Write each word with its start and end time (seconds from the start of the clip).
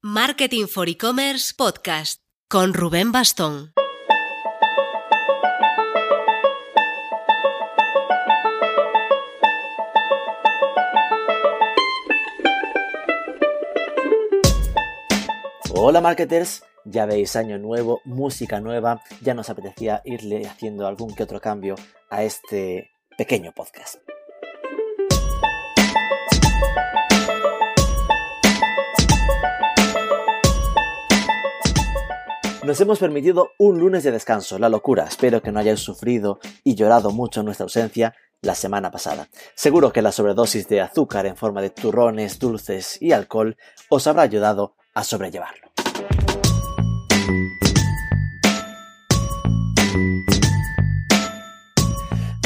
Marketing 0.00 0.66
for 0.68 0.88
E-Commerce 0.88 1.52
Podcast 1.56 2.22
con 2.48 2.72
Rubén 2.72 3.10
Bastón. 3.10 3.72
Hola 15.74 16.00
marketers, 16.00 16.62
ya 16.84 17.04
veis 17.04 17.34
año 17.34 17.58
nuevo, 17.58 18.00
música 18.04 18.60
nueva, 18.60 19.02
ya 19.20 19.34
nos 19.34 19.50
apetecía 19.50 20.00
irle 20.04 20.46
haciendo 20.46 20.86
algún 20.86 21.12
que 21.16 21.24
otro 21.24 21.40
cambio 21.40 21.74
a 22.08 22.22
este 22.22 22.92
pequeño 23.16 23.50
podcast. 23.50 24.07
Nos 32.68 32.82
hemos 32.82 32.98
permitido 32.98 33.52
un 33.56 33.80
lunes 33.80 34.04
de 34.04 34.12
descanso, 34.12 34.58
la 34.58 34.68
locura. 34.68 35.04
Espero 35.04 35.40
que 35.40 35.50
no 35.50 35.58
hayáis 35.58 35.80
sufrido 35.80 36.38
y 36.64 36.74
llorado 36.74 37.12
mucho 37.12 37.40
en 37.40 37.46
nuestra 37.46 37.64
ausencia 37.64 38.14
la 38.42 38.54
semana 38.54 38.90
pasada. 38.90 39.30
Seguro 39.54 39.90
que 39.90 40.02
la 40.02 40.12
sobredosis 40.12 40.68
de 40.68 40.82
azúcar 40.82 41.24
en 41.24 41.34
forma 41.34 41.62
de 41.62 41.70
turrones, 41.70 42.38
dulces 42.38 43.00
y 43.00 43.12
alcohol 43.12 43.56
os 43.88 44.06
habrá 44.06 44.20
ayudado 44.20 44.74
a 44.92 45.02
sobrellevarlo. 45.02 45.67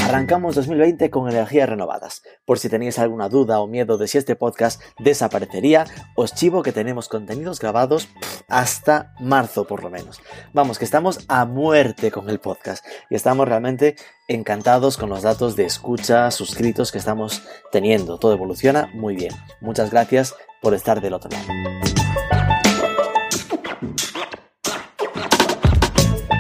Arrancamos 0.05 0.57
2020 0.57 1.11
con 1.11 1.31
energías 1.31 1.69
renovadas. 1.69 2.23
Por 2.45 2.59
si 2.59 2.69
tenéis 2.69 2.99
alguna 2.99 3.29
duda 3.29 3.61
o 3.61 3.67
miedo 3.67 3.99
de 3.99 4.09
si 4.09 4.19
este 4.19 4.37
podcast 4.37 4.83
desaparecería, 4.99 5.87
os 6.17 6.35
chivo 6.35 6.63
que 6.63 6.73
tenemos 6.73 7.09
contenidos 7.09 7.61
grabados 7.61 8.09
hasta 8.49 9.15
marzo 9.21 9.67
por 9.67 9.83
lo 9.83 9.91
menos. 9.91 10.21
Vamos, 10.53 10.79
que 10.79 10.85
estamos 10.85 11.25
a 11.29 11.45
muerte 11.47 12.11
con 12.11 12.29
el 12.29 12.41
podcast 12.41 12.85
y 13.11 13.15
estamos 13.15 13.49
realmente 13.49 13.97
encantados 14.29 14.99
con 14.99 15.09
los 15.09 15.23
datos 15.23 15.57
de 15.57 15.65
escucha, 15.65 16.31
suscritos 16.31 16.93
que 16.93 16.99
estamos 16.99 17.43
teniendo. 17.71 18.19
Todo 18.19 18.33
evoluciona 18.33 18.91
muy 18.95 19.15
bien. 19.15 19.33
Muchas 19.61 19.91
gracias 19.91 20.35
por 20.61 20.75
estar 20.75 21.01
del 21.01 21.15
otro 21.15 21.31
lado. 21.31 22.42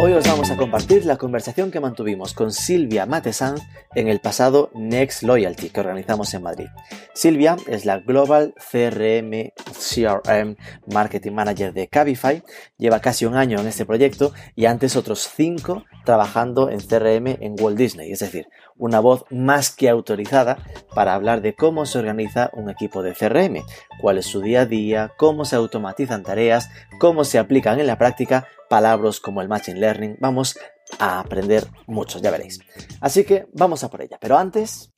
Hoy 0.05 0.14
os 0.14 0.27
vamos 0.27 0.50
a 0.50 0.56
compartir 0.56 1.06
la 1.06 1.17
conversación 1.17 1.70
que 1.70 1.78
mantuvimos 1.78 2.34
con 2.34 2.50
Silvia 2.50 3.06
Matesan 3.06 3.55
en 3.95 4.08
el 4.08 4.19
pasado 4.19 4.69
Next 4.75 5.22
Loyalty 5.22 5.70
que 5.70 5.78
organizamos 5.78 6.34
en 6.34 6.42
Madrid. 6.42 6.67
Silvia 7.14 7.55
es 7.69 7.84
la 7.84 8.00
Global 8.00 8.53
CRM 8.56 9.53
CRM 9.73 10.56
Marketing 10.92 11.30
Manager 11.30 11.73
de 11.73 11.86
Cabify, 11.86 12.42
lleva 12.78 12.98
casi 12.98 13.27
un 13.27 13.36
año 13.36 13.61
en 13.61 13.69
este 13.69 13.86
proyecto 13.86 14.33
y 14.56 14.64
antes 14.64 14.97
otros 14.97 15.30
cinco 15.36 15.84
trabajando 16.05 16.69
en 16.69 16.80
CRM 16.80 17.36
en 17.41 17.55
Walt 17.61 17.78
Disney, 17.78 18.11
es 18.11 18.19
decir, 18.19 18.48
una 18.83 18.98
voz 18.98 19.25
más 19.30 19.70
que 19.70 19.88
autorizada 19.88 20.58
para 20.92 21.14
hablar 21.14 21.41
de 21.41 21.55
cómo 21.55 21.86
se 21.86 22.00
organiza 22.00 22.50
un 22.52 22.69
equipo 22.69 23.05
de 23.05 23.14
CRM, 23.14 23.64
cuál 24.00 24.19
es 24.19 24.27
su 24.27 24.41
día 24.41 24.62
a 24.62 24.66
día, 24.66 25.12
cómo 25.16 25.44
se 25.44 25.55
automatizan 25.55 26.24
tareas, 26.24 26.69
cómo 26.98 27.22
se 27.22 27.39
aplican 27.39 27.78
en 27.78 27.86
la 27.86 27.97
práctica 27.97 28.48
palabras 28.69 29.20
como 29.20 29.41
el 29.41 29.48
Machine 29.48 29.78
Learning. 29.78 30.16
Vamos 30.19 30.58
a 30.98 31.20
aprender 31.20 31.64
mucho, 31.86 32.19
ya 32.19 32.33
veréis. 32.33 32.58
Así 33.00 33.22
que 33.22 33.47
vamos 33.52 33.84
a 33.84 33.89
por 33.89 34.02
ella. 34.02 34.19
Pero 34.20 34.36
antes... 34.36 34.92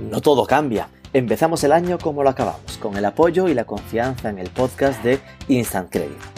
No 0.00 0.20
todo 0.20 0.44
cambia. 0.44 0.88
Empezamos 1.12 1.62
el 1.62 1.70
año 1.70 1.98
como 1.98 2.24
lo 2.24 2.30
acabamos, 2.30 2.78
con 2.78 2.96
el 2.96 3.04
apoyo 3.04 3.48
y 3.48 3.54
la 3.54 3.64
confianza 3.64 4.28
en 4.28 4.40
el 4.40 4.50
podcast 4.50 5.00
de 5.04 5.20
Instant 5.46 5.88
Credit. 5.88 6.33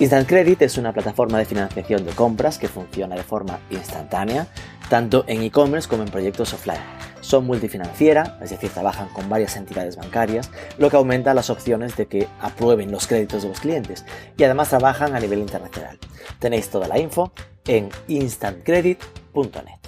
Instant 0.00 0.26
Credit 0.26 0.62
es 0.62 0.78
una 0.78 0.92
plataforma 0.92 1.38
de 1.38 1.44
financiación 1.44 2.04
de 2.04 2.12
compras 2.12 2.58
que 2.58 2.68
funciona 2.68 3.14
de 3.14 3.22
forma 3.22 3.60
instantánea, 3.70 4.48
tanto 4.88 5.24
en 5.28 5.42
e-commerce 5.42 5.88
como 5.88 6.02
en 6.02 6.08
proyectos 6.08 6.54
offline 6.54 6.80
son 7.20 7.46
multifinanciera, 7.46 8.38
es 8.42 8.50
decir, 8.50 8.70
trabajan 8.70 9.08
con 9.10 9.28
varias 9.28 9.56
entidades 9.56 9.96
bancarias, 9.96 10.50
lo 10.78 10.90
que 10.90 10.96
aumenta 10.96 11.34
las 11.34 11.50
opciones 11.50 11.96
de 11.96 12.06
que 12.06 12.26
aprueben 12.40 12.90
los 12.90 13.06
créditos 13.06 13.42
de 13.42 13.50
los 13.50 13.60
clientes 13.60 14.04
y 14.36 14.44
además 14.44 14.70
trabajan 14.70 15.14
a 15.14 15.20
nivel 15.20 15.40
internacional. 15.40 15.98
Tenéis 16.38 16.70
toda 16.70 16.88
la 16.88 16.98
info 16.98 17.32
en 17.66 17.90
instantcredit.net. 18.08 19.79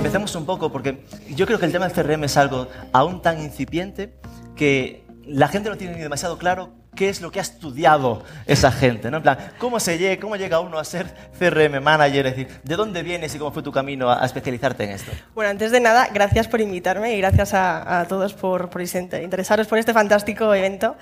Empecemos 0.00 0.34
un 0.34 0.46
poco 0.46 0.72
porque 0.72 1.04
yo 1.28 1.44
creo 1.44 1.58
que 1.58 1.66
el 1.66 1.72
tema 1.72 1.86
del 1.86 1.94
CRM 1.94 2.24
es 2.24 2.38
algo 2.38 2.68
aún 2.90 3.20
tan 3.20 3.38
incipiente 3.38 4.14
que 4.56 5.04
la 5.26 5.46
gente 5.46 5.68
no 5.68 5.76
tiene 5.76 5.94
ni 5.94 6.00
demasiado 6.00 6.38
claro 6.38 6.70
qué 6.96 7.10
es 7.10 7.20
lo 7.20 7.30
que 7.30 7.38
ha 7.38 7.42
estudiado 7.42 8.24
esa 8.46 8.72
gente, 8.72 9.10
¿no? 9.10 9.18
En 9.18 9.22
plan, 9.22 9.52
¿cómo, 9.58 9.78
se 9.78 9.98
llega, 9.98 10.18
cómo 10.18 10.36
llega 10.36 10.58
uno 10.60 10.78
a 10.78 10.84
ser 10.84 11.14
CRM 11.38 11.82
manager? 11.82 12.28
Es 12.28 12.34
decir, 12.34 12.60
¿de 12.64 12.76
dónde 12.76 13.02
vienes 13.02 13.34
y 13.34 13.38
cómo 13.38 13.52
fue 13.52 13.62
tu 13.62 13.72
camino 13.72 14.10
a, 14.10 14.24
especializarte 14.24 14.84
en 14.84 14.90
esto? 14.92 15.12
Bueno, 15.34 15.50
antes 15.50 15.70
de 15.70 15.80
nada, 15.80 16.08
gracias 16.14 16.48
por 16.48 16.62
invitarme 16.62 17.14
y 17.14 17.18
gracias 17.18 17.52
a, 17.52 18.06
todos 18.08 18.32
por, 18.32 18.70
por, 18.70 18.80
interesaros 18.80 19.66
por 19.66 19.76
este 19.76 19.92
fantástico 19.92 20.54
evento. 20.54 20.96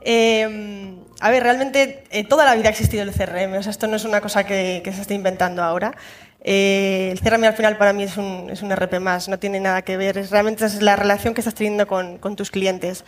Em, 0.00 1.00
a 1.20 1.30
ver, 1.30 1.42
realmente 1.42 2.04
eh, 2.10 2.24
toda 2.24 2.44
la 2.44 2.54
vida 2.54 2.68
ha 2.68 2.70
existido 2.70 3.02
el 3.02 3.12
CRM, 3.12 3.58
o 3.58 3.62
sea, 3.62 3.70
esto 3.70 3.88
no 3.88 3.96
es 3.96 4.04
una 4.04 4.20
cosa 4.20 4.44
que, 4.44 4.80
se 4.84 5.00
esté 5.00 5.14
inventando 5.14 5.62
ahora. 5.62 5.94
Eh, 6.40 7.10
el 7.12 7.20
CRM 7.20 7.44
al 7.44 7.54
final 7.54 7.76
para 7.76 7.92
mí 7.92 8.04
es 8.04 8.16
un, 8.16 8.48
es 8.50 8.62
un 8.62 8.70
RP 8.74 9.00
más, 9.00 9.28
no 9.28 9.38
tiene 9.38 9.60
nada 9.60 9.82
que 9.82 9.96
ver, 9.96 10.18
es, 10.18 10.30
realmente 10.30 10.64
es 10.64 10.80
la 10.82 10.96
relación 10.96 11.34
que 11.34 11.40
estás 11.40 11.54
teniendo 11.54 11.86
con, 11.86 12.18
con 12.18 12.36
tus 12.36 12.50
clientes. 12.50 13.04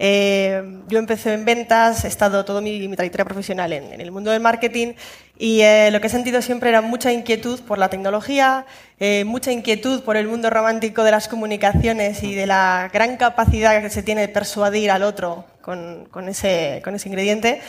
Eh, 0.00 0.62
yo 0.86 1.00
empecé 1.00 1.34
en 1.34 1.44
ventas, 1.44 2.04
he 2.04 2.08
estado 2.08 2.44
toda 2.44 2.60
mi, 2.60 2.88
trayectoria 2.94 3.24
profesional 3.24 3.72
en, 3.72 4.00
el 4.00 4.12
mundo 4.12 4.30
del 4.30 4.40
marketing 4.40 4.94
y 5.36 5.60
eh, 5.62 5.90
lo 5.90 6.00
que 6.00 6.06
he 6.06 6.10
sentido 6.10 6.40
siempre 6.40 6.68
era 6.68 6.80
mucha 6.82 7.12
inquietud 7.12 7.60
por 7.62 7.78
la 7.78 7.90
tecnología, 7.90 8.64
eh, 9.00 9.24
mucha 9.24 9.50
inquietud 9.50 10.02
por 10.04 10.16
el 10.16 10.28
mundo 10.28 10.50
romántico 10.50 11.02
de 11.02 11.10
las 11.10 11.26
comunicaciones 11.26 12.22
y 12.22 12.34
de 12.36 12.46
la 12.46 12.90
gran 12.92 13.16
capacidad 13.16 13.82
que 13.82 13.90
se 13.90 14.04
tiene 14.04 14.20
de 14.20 14.28
persuadir 14.28 14.92
al 14.92 15.02
otro 15.02 15.44
con, 15.62 16.06
con, 16.12 16.28
ese, 16.28 16.80
con 16.84 16.94
ese, 16.94 17.08
ingrediente. 17.08 17.60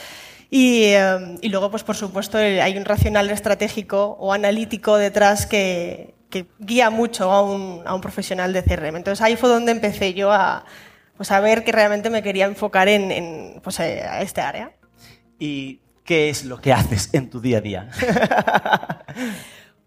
Y, 0.51 0.93
y, 1.41 1.49
luego, 1.49 1.69
pues 1.69 1.83
por 1.83 1.95
supuesto, 1.95 2.37
hay 2.37 2.75
un 2.75 2.85
racional 2.85 3.29
estratégico 3.29 4.17
o 4.19 4.33
analítico 4.33 4.97
detrás 4.97 5.45
que, 5.45 6.15
que 6.29 6.47
guía 6.57 6.89
mucho 6.89 7.31
a 7.31 7.43
un, 7.43 7.83
a 7.85 7.93
un 7.93 8.01
profesional 8.01 8.53
de 8.53 8.63
CRM. 8.63 8.95
Entonces 8.95 9.21
ahí 9.21 9.35
fue 9.35 9.49
donde 9.49 9.71
empecé 9.71 10.13
yo 10.13 10.31
a 10.31 10.65
pues 11.19 11.31
a 11.31 11.41
ver 11.41 11.65
que 11.65 11.73
realmente 11.73 12.09
me 12.09 12.23
quería 12.23 12.45
enfocar 12.45 12.87
en, 12.87 13.59
pues, 13.61 13.77
eh, 13.81 14.03
a 14.09 14.21
este 14.21 14.39
área. 14.39 14.71
¿Y 15.37 15.81
qué 16.05 16.29
es 16.29 16.45
lo 16.45 16.61
que 16.61 16.71
haces 16.71 17.09
en 17.11 17.29
tu 17.29 17.41
día 17.41 17.57
a 17.57 17.61
día? 17.61 17.89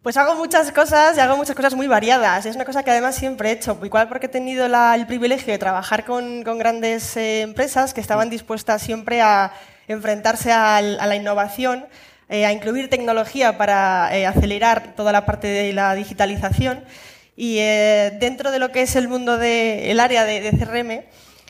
Pues 0.03 0.17
hago 0.17 0.35
muchas 0.35 0.73
cosas 0.73 1.17
y 1.17 1.21
hago 1.21 1.37
muchas 1.37 1.55
cosas 1.55 1.77
muy 1.77 1.87
variadas. 1.87 2.45
Es 2.45 2.57
una 2.57 2.65
cosa 2.65 2.83
que 2.83 2.91
además 2.91 3.15
siempre 3.15 3.51
he 3.51 3.53
hecho, 3.53 3.79
igual 3.85 4.09
porque 4.09 4.27
he 4.27 4.29
tenido 4.29 4.67
el 4.67 5.07
privilegio 5.07 5.53
de 5.53 5.59
trabajar 5.61 6.05
con, 6.05 6.43
grandes 6.43 7.17
eh, 7.17 7.43
empresas 7.43 7.95
que 7.95 8.01
estaban 8.01 8.29
dispuestas 8.29 8.83
siempre 8.83 9.23
a 9.23 9.53
enfrentarse 9.89 10.53
a, 10.53 10.81
la 10.81 11.17
innovación, 11.17 11.87
eh, 12.29 12.47
a 12.47 12.53
incluir 12.53 12.89
tecnología 12.91 13.59
para 13.59 14.07
acelerar 14.29 14.95
toda 14.95 15.13
la 15.13 15.27
parte 15.27 15.49
de 15.49 15.73
la 15.73 15.95
digitalización. 15.95 16.85
Y 17.37 17.57
dentro 17.57 18.51
de 18.51 18.59
lo 18.59 18.73
que 18.73 18.83
es 18.83 18.95
el 18.95 19.09
mundo 19.09 19.39
del 19.39 19.99
área 20.01 20.25
de, 20.25 20.51
CRM, 20.51 21.03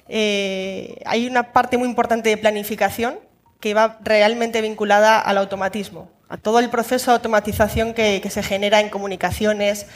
eh, 0.09 0.97
hay 1.05 1.27
una 1.27 1.53
parte 1.53 1.79
muy 1.79 1.89
importante 1.89 2.29
de 2.29 2.37
planificación 2.37 3.19
que 3.61 3.75
va 3.75 3.99
realmente 4.03 4.61
vinculada 4.61 5.21
al 5.21 5.39
automatismo, 5.39 6.11
a 6.29 6.37
todo 6.37 6.59
el 6.59 6.69
proceso 6.69 7.11
de 7.11 7.17
automatización 7.17 7.95
que, 7.95 8.21
se 8.29 8.43
genera 8.43 8.81
en 8.81 8.91
comunicaciones, 8.91 9.87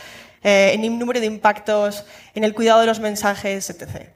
eh, 0.43 0.70
en 0.75 0.84
el 0.84 0.99
número 0.99 1.20
de 1.20 1.26
impactos, 1.26 2.05
en 2.34 2.44
el 2.44 2.55
cuidado 2.55 2.81
de 2.81 2.87
los 2.87 3.00
mensajes, 3.00 3.69
etc. 3.69 4.15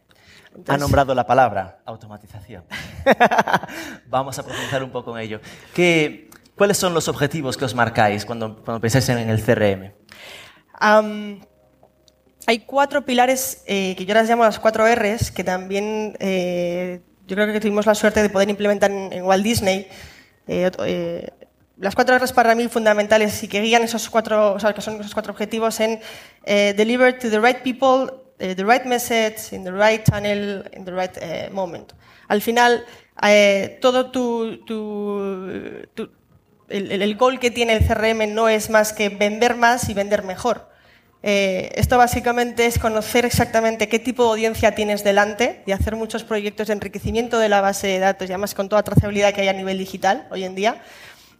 ha 0.68 0.76
nombrado 0.76 1.14
la 1.14 1.26
palabra 1.26 1.80
automatización. 1.84 2.64
Vamos 4.06 4.38
a 4.38 4.42
profundizar 4.42 4.82
un 4.82 4.90
poco 4.90 5.16
en 5.16 5.24
ello. 5.24 5.40
¿Qué, 5.74 6.30
¿Cuáles 6.60 6.76
son 6.76 6.92
los 6.92 7.08
objetivos 7.08 7.56
que 7.56 7.64
os 7.64 7.74
marcáis 7.74 8.26
cuando, 8.26 8.62
cuando 8.62 8.82
pensáis 8.82 9.08
en 9.08 9.30
el 9.30 9.42
CRM? 9.42 9.92
hay 12.46 12.58
cuatro 12.66 13.02
pilares 13.04 13.62
que 13.66 14.04
yo 14.06 14.12
las 14.12 14.28
llamo 14.28 14.44
las 14.44 14.58
cuatro 14.58 14.84
Rs, 14.86 15.30
que 15.30 15.42
también 15.42 16.16
eh, 16.20 17.00
yo 17.26 17.34
creo 17.34 17.50
que 17.50 17.60
tuvimos 17.60 17.86
la 17.86 17.94
suerte 17.94 18.22
de 18.22 18.28
poder 18.28 18.50
implementar 18.50 18.90
en, 18.90 19.22
Walt 19.24 19.42
Disney. 19.42 19.88
Eh, 20.48 20.70
eh, 20.84 21.30
las 21.78 21.94
cuatro 21.94 22.18
Rs 22.18 22.32
para 22.32 22.54
mí 22.54 22.68
fundamentales 22.68 23.42
y 23.42 23.48
que 23.48 23.62
guían 23.62 23.82
esos 23.82 24.10
cuatro, 24.10 24.52
o 24.52 24.60
sea, 24.60 24.74
que 24.74 24.82
son 24.82 25.00
esos 25.00 25.14
cuatro 25.14 25.32
objetivos 25.32 25.80
en 25.80 25.98
deliver 26.44 27.18
to 27.18 27.30
the 27.30 27.40
right 27.40 27.62
people, 27.62 28.10
the 28.40 28.64
right 28.64 28.84
message, 28.84 29.52
in 29.52 29.64
the 29.64 29.72
right 29.72 30.02
channel, 30.04 30.64
in 30.72 30.84
the 30.84 30.92
right 30.92 31.52
moment. 31.52 31.92
Al 32.28 32.40
final, 32.40 32.84
todo 33.80 34.10
tu, 34.10 34.64
tu 34.64 36.10
el, 36.68 37.02
el 37.02 37.16
goal 37.16 37.38
que 37.38 37.50
tiene 37.50 37.74
el 37.74 37.86
CRM 37.86 38.34
no 38.34 38.48
es 38.48 38.70
más 38.70 38.92
que 38.92 39.08
vender 39.08 39.56
más 39.56 39.88
y 39.88 39.94
vender 39.94 40.22
mejor. 40.22 40.70
Eh, 41.22 41.70
esto 41.74 41.98
básicamente 41.98 42.64
es 42.64 42.78
conocer 42.78 43.26
exactamente 43.26 43.88
qué 43.88 43.98
tipo 43.98 44.24
de 44.24 44.30
audiencia 44.30 44.74
tienes 44.74 45.04
delante 45.04 45.62
y 45.66 45.72
hacer 45.72 45.94
muchos 45.94 46.24
proyectos 46.24 46.68
de 46.68 46.72
enriquecimiento 46.72 47.38
de 47.38 47.50
la 47.50 47.60
base 47.60 47.88
de 47.88 47.98
datos 47.98 48.28
y 48.28 48.32
además 48.32 48.54
con 48.54 48.70
toda 48.70 48.82
trazabilidad 48.82 49.34
que 49.34 49.42
hay 49.42 49.48
a 49.48 49.52
nivel 49.52 49.76
digital 49.76 50.26
hoy 50.30 50.44
en 50.44 50.54
día. 50.54 50.80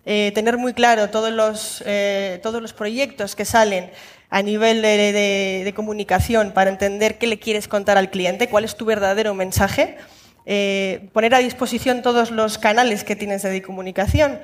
Eh, 0.05 0.33
tener 0.35 0.59
muy 0.59 0.75
claro 0.75 1.09
todos 1.09 1.31
los, 1.31 1.83
eh, 1.87 2.41
todos 2.43 2.61
los 2.61 2.73
proyectos 2.73 3.37
que 3.37 3.45
salen 3.45 3.91
a 4.31 4.43
nivel 4.43 4.81
de, 4.83 5.73
comunicación 5.75 6.53
para 6.53 6.71
entender 6.71 7.19
qué 7.19 7.27
le 7.27 7.39
quieres 7.39 7.69
contar 7.69 7.99
al 7.99 8.11
cliente, 8.11 8.49
cuál 8.49 8.65
es 8.65 8.77
tu 8.77 8.85
verdadero 8.85 9.35
mensaje, 9.35 9.97
poner 11.13 11.35
a 11.35 11.39
disposición 11.39 12.03
todos 12.03 12.31
los 12.31 12.59
canales 12.59 13.05
que 13.05 13.17
tienes 13.17 13.43
de 13.43 13.61
comunicación. 13.63 14.39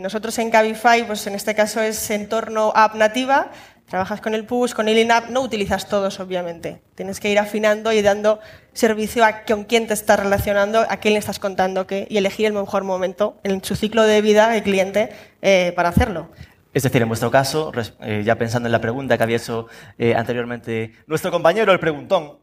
nosotros 0.00 0.38
en 0.38 0.50
Cabify, 0.50 1.06
pues 1.06 1.26
en 1.26 1.34
este 1.34 1.54
caso 1.54 1.80
es 1.80 2.10
entorno 2.10 2.72
app 2.74 2.94
nativa, 2.94 3.50
Trabajas 3.88 4.20
con 4.20 4.34
el 4.34 4.44
push, 4.44 4.72
con 4.72 4.88
el 4.88 4.98
in-app, 4.98 5.30
no 5.30 5.42
utilizas 5.42 5.88
todos, 5.88 6.18
obviamente. 6.18 6.82
Tienes 6.96 7.20
que 7.20 7.30
ir 7.30 7.38
afinando 7.38 7.92
y 7.92 8.02
dando 8.02 8.40
servicio 8.72 9.24
a 9.24 9.44
con 9.44 9.62
quién 9.62 9.86
te 9.86 9.94
estás 9.94 10.18
relacionando, 10.18 10.80
a 10.80 10.96
quién 10.96 11.14
le 11.14 11.20
estás 11.20 11.38
contando 11.38 11.86
qué, 11.86 12.08
y 12.10 12.16
elegir 12.16 12.46
el 12.46 12.52
mejor 12.52 12.82
momento 12.82 13.38
en 13.44 13.62
su 13.62 13.76
ciclo 13.76 14.02
de 14.02 14.22
vida 14.22 14.48
del 14.48 14.64
cliente 14.64 15.10
eh, 15.40 15.72
para 15.76 15.90
hacerlo. 15.90 16.30
Es 16.76 16.82
decir, 16.82 17.00
en 17.00 17.08
vuestro 17.08 17.30
caso, 17.30 17.72
eh, 18.02 18.22
ya 18.22 18.34
pensando 18.34 18.66
en 18.66 18.72
la 18.72 18.82
pregunta 18.82 19.16
que 19.16 19.22
había 19.22 19.38
hecho 19.38 19.66
eh, 19.96 20.14
anteriormente 20.14 20.92
nuestro 21.06 21.30
compañero, 21.30 21.72
el 21.72 21.80
preguntón, 21.80 22.34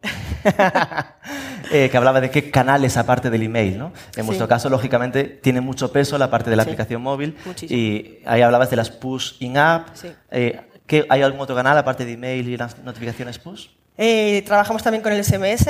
eh, 1.71 1.87
que 1.91 1.97
hablaba 1.97 2.19
de 2.19 2.31
qué 2.31 2.49
canales 2.49 2.97
aparte 2.97 3.29
del 3.29 3.43
email, 3.43 3.77
¿no? 3.77 3.93
En 4.15 4.23
sí. 4.23 4.25
vuestro 4.25 4.47
caso, 4.47 4.71
lógicamente, 4.71 5.25
tiene 5.25 5.61
mucho 5.61 5.91
peso 5.91 6.17
la 6.17 6.31
parte 6.31 6.49
de 6.49 6.55
la 6.55 6.63
sí. 6.63 6.69
aplicación 6.71 7.03
móvil 7.03 7.37
Muchísimo. 7.45 7.79
y 7.79 8.23
ahí 8.25 8.41
hablabas 8.41 8.71
de 8.71 8.75
las 8.75 8.89
push 8.89 9.33
in-app. 9.39 9.89
Sí. 9.93 10.11
Eh, 10.31 10.61
¿Qué, 10.87 11.05
¿Hay 11.09 11.21
algún 11.21 11.39
otro 11.39 11.55
canal 11.55 11.77
aparte 11.77 12.03
de 12.03 12.13
email 12.13 12.49
y 12.49 12.57
las 12.57 12.79
notificaciones 12.79 13.37
push? 13.37 13.67
Eh, 13.97 14.41
trabajamos 14.45 14.81
también 14.83 15.03
con 15.03 15.13
el 15.13 15.23
SMS 15.23 15.67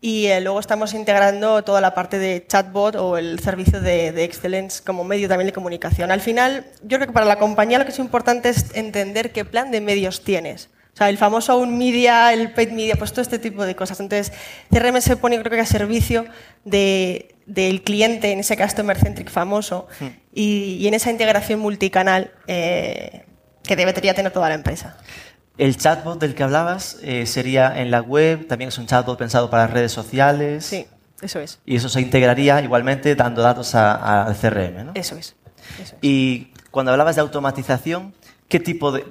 y 0.00 0.26
eh, 0.26 0.40
luego 0.40 0.60
estamos 0.60 0.94
integrando 0.94 1.64
toda 1.64 1.80
la 1.80 1.94
parte 1.94 2.18
de 2.18 2.46
chatbot 2.46 2.96
o 2.96 3.16
el 3.16 3.40
servicio 3.40 3.80
de, 3.80 4.12
de, 4.12 4.24
Excellence 4.24 4.82
como 4.82 5.04
medio 5.04 5.28
también 5.28 5.46
de 5.46 5.52
comunicación. 5.52 6.10
Al 6.10 6.20
final, 6.20 6.66
yo 6.82 6.98
creo 6.98 7.08
que 7.08 7.12
para 7.12 7.26
la 7.26 7.38
compañía 7.38 7.78
lo 7.78 7.84
que 7.84 7.90
es 7.90 7.98
importante 7.98 8.50
es 8.50 8.74
entender 8.74 9.32
qué 9.32 9.44
plan 9.44 9.70
de 9.70 9.80
medios 9.80 10.22
tienes. 10.22 10.70
O 10.96 10.96
sea, 10.96 11.10
el 11.10 11.18
famoso 11.18 11.56
own 11.56 11.76
media, 11.76 12.32
el 12.32 12.52
paid 12.52 12.70
media, 12.70 12.96
pues 12.96 13.12
todo 13.12 13.20
este 13.20 13.38
tipo 13.38 13.66
de 13.66 13.76
cosas. 13.76 14.00
Entonces, 14.00 14.32
CRM 14.70 14.98
se 15.02 15.16
pone, 15.16 15.38
creo 15.40 15.50
que 15.50 15.60
a 15.60 15.66
servicio 15.66 16.24
de, 16.64 17.34
del 17.44 17.82
cliente, 17.82 18.32
en 18.32 18.40
ese 18.40 18.56
customer 18.56 18.96
centric 18.96 19.28
famoso, 19.28 19.88
-huh. 20.00 20.10
y, 20.32 20.78
y, 20.80 20.88
en 20.88 20.94
esa 20.94 21.10
integración 21.10 21.60
multicanal 21.60 22.32
eh, 22.46 23.24
que 23.62 23.76
debería 23.76 24.14
tener 24.14 24.32
toda 24.32 24.48
la 24.48 24.54
empresa. 24.54 24.96
El 25.58 25.76
chatbot 25.76 26.20
del 26.20 26.34
que 26.34 26.42
hablabas 26.42 26.98
eh, 27.02 27.26
sería 27.26 27.80
en 27.80 27.90
la 27.90 28.00
web, 28.00 28.46
también 28.46 28.68
es 28.68 28.78
un 28.78 28.86
chatbot 28.86 29.18
pensado 29.18 29.48
para 29.48 29.66
redes 29.66 29.92
sociales. 29.92 30.66
Sí, 30.66 30.86
eso 31.22 31.40
es. 31.40 31.58
Y 31.64 31.76
eso 31.76 31.88
se 31.88 32.00
integraría 32.00 32.60
igualmente 32.62 33.14
dando 33.14 33.42
datos 33.42 33.74
al 33.74 34.36
CRM, 34.36 34.86
¿no? 34.86 34.92
Eso 34.94 35.16
es. 35.16 35.34
Eso 35.82 35.94
es. 35.94 35.96
Y 36.02 36.52
cuando 36.70 36.92
hablabas 36.92 37.16
de 37.16 37.22
automatización, 37.22 38.12
¿qué 38.48 38.60
tipo 38.60 38.92
de 38.92 39.04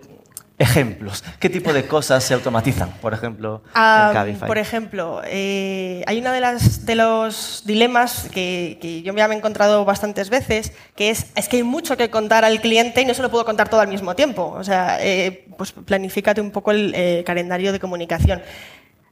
ejemplos? 0.58 1.24
¿Qué 1.40 1.50
tipo 1.50 1.74
de 1.74 1.86
cosas 1.88 2.24
se 2.24 2.34
automatizan, 2.34 2.92
por 3.02 3.14
ejemplo, 3.14 3.62
en 3.68 4.14
Cabify? 4.14 4.48
Por 4.48 4.58
ejemplo, 4.58 5.22
eh, 5.26 6.04
hay 6.08 6.20
uno 6.20 6.32
de, 6.32 6.40
las, 6.40 6.86
de 6.86 6.96
los 6.96 7.64
dilemas 7.66 8.30
que, 8.32 8.78
que, 8.82 9.02
yo 9.02 9.14
me 9.14 9.22
he 9.22 9.34
encontrado 9.34 9.84
bastantes 9.86 10.30
veces, 10.30 10.72
que 10.96 11.10
es, 11.10 11.28
es 11.36 11.50
que 11.50 11.58
hay 11.58 11.64
mucho 11.64 11.98
que 11.98 12.10
contar 12.10 12.46
al 12.46 12.62
cliente 12.62 13.02
y 13.02 13.06
no 13.06 13.14
se 13.14 13.22
lo 13.22 13.30
puedo 13.30 13.46
contar 13.46 13.70
todo 13.70 13.82
al 13.82 13.88
mismo 13.88 14.16
tiempo. 14.16 14.56
O 14.58 14.64
sea, 14.64 14.98
eh, 15.02 15.46
pues 15.58 15.72
planifícate 15.72 16.42
un 16.42 16.52
poco 16.52 16.72
el 16.72 16.94
eh, 16.96 17.24
calendario 17.26 17.72
de 17.72 17.80
comunicación 17.80 18.42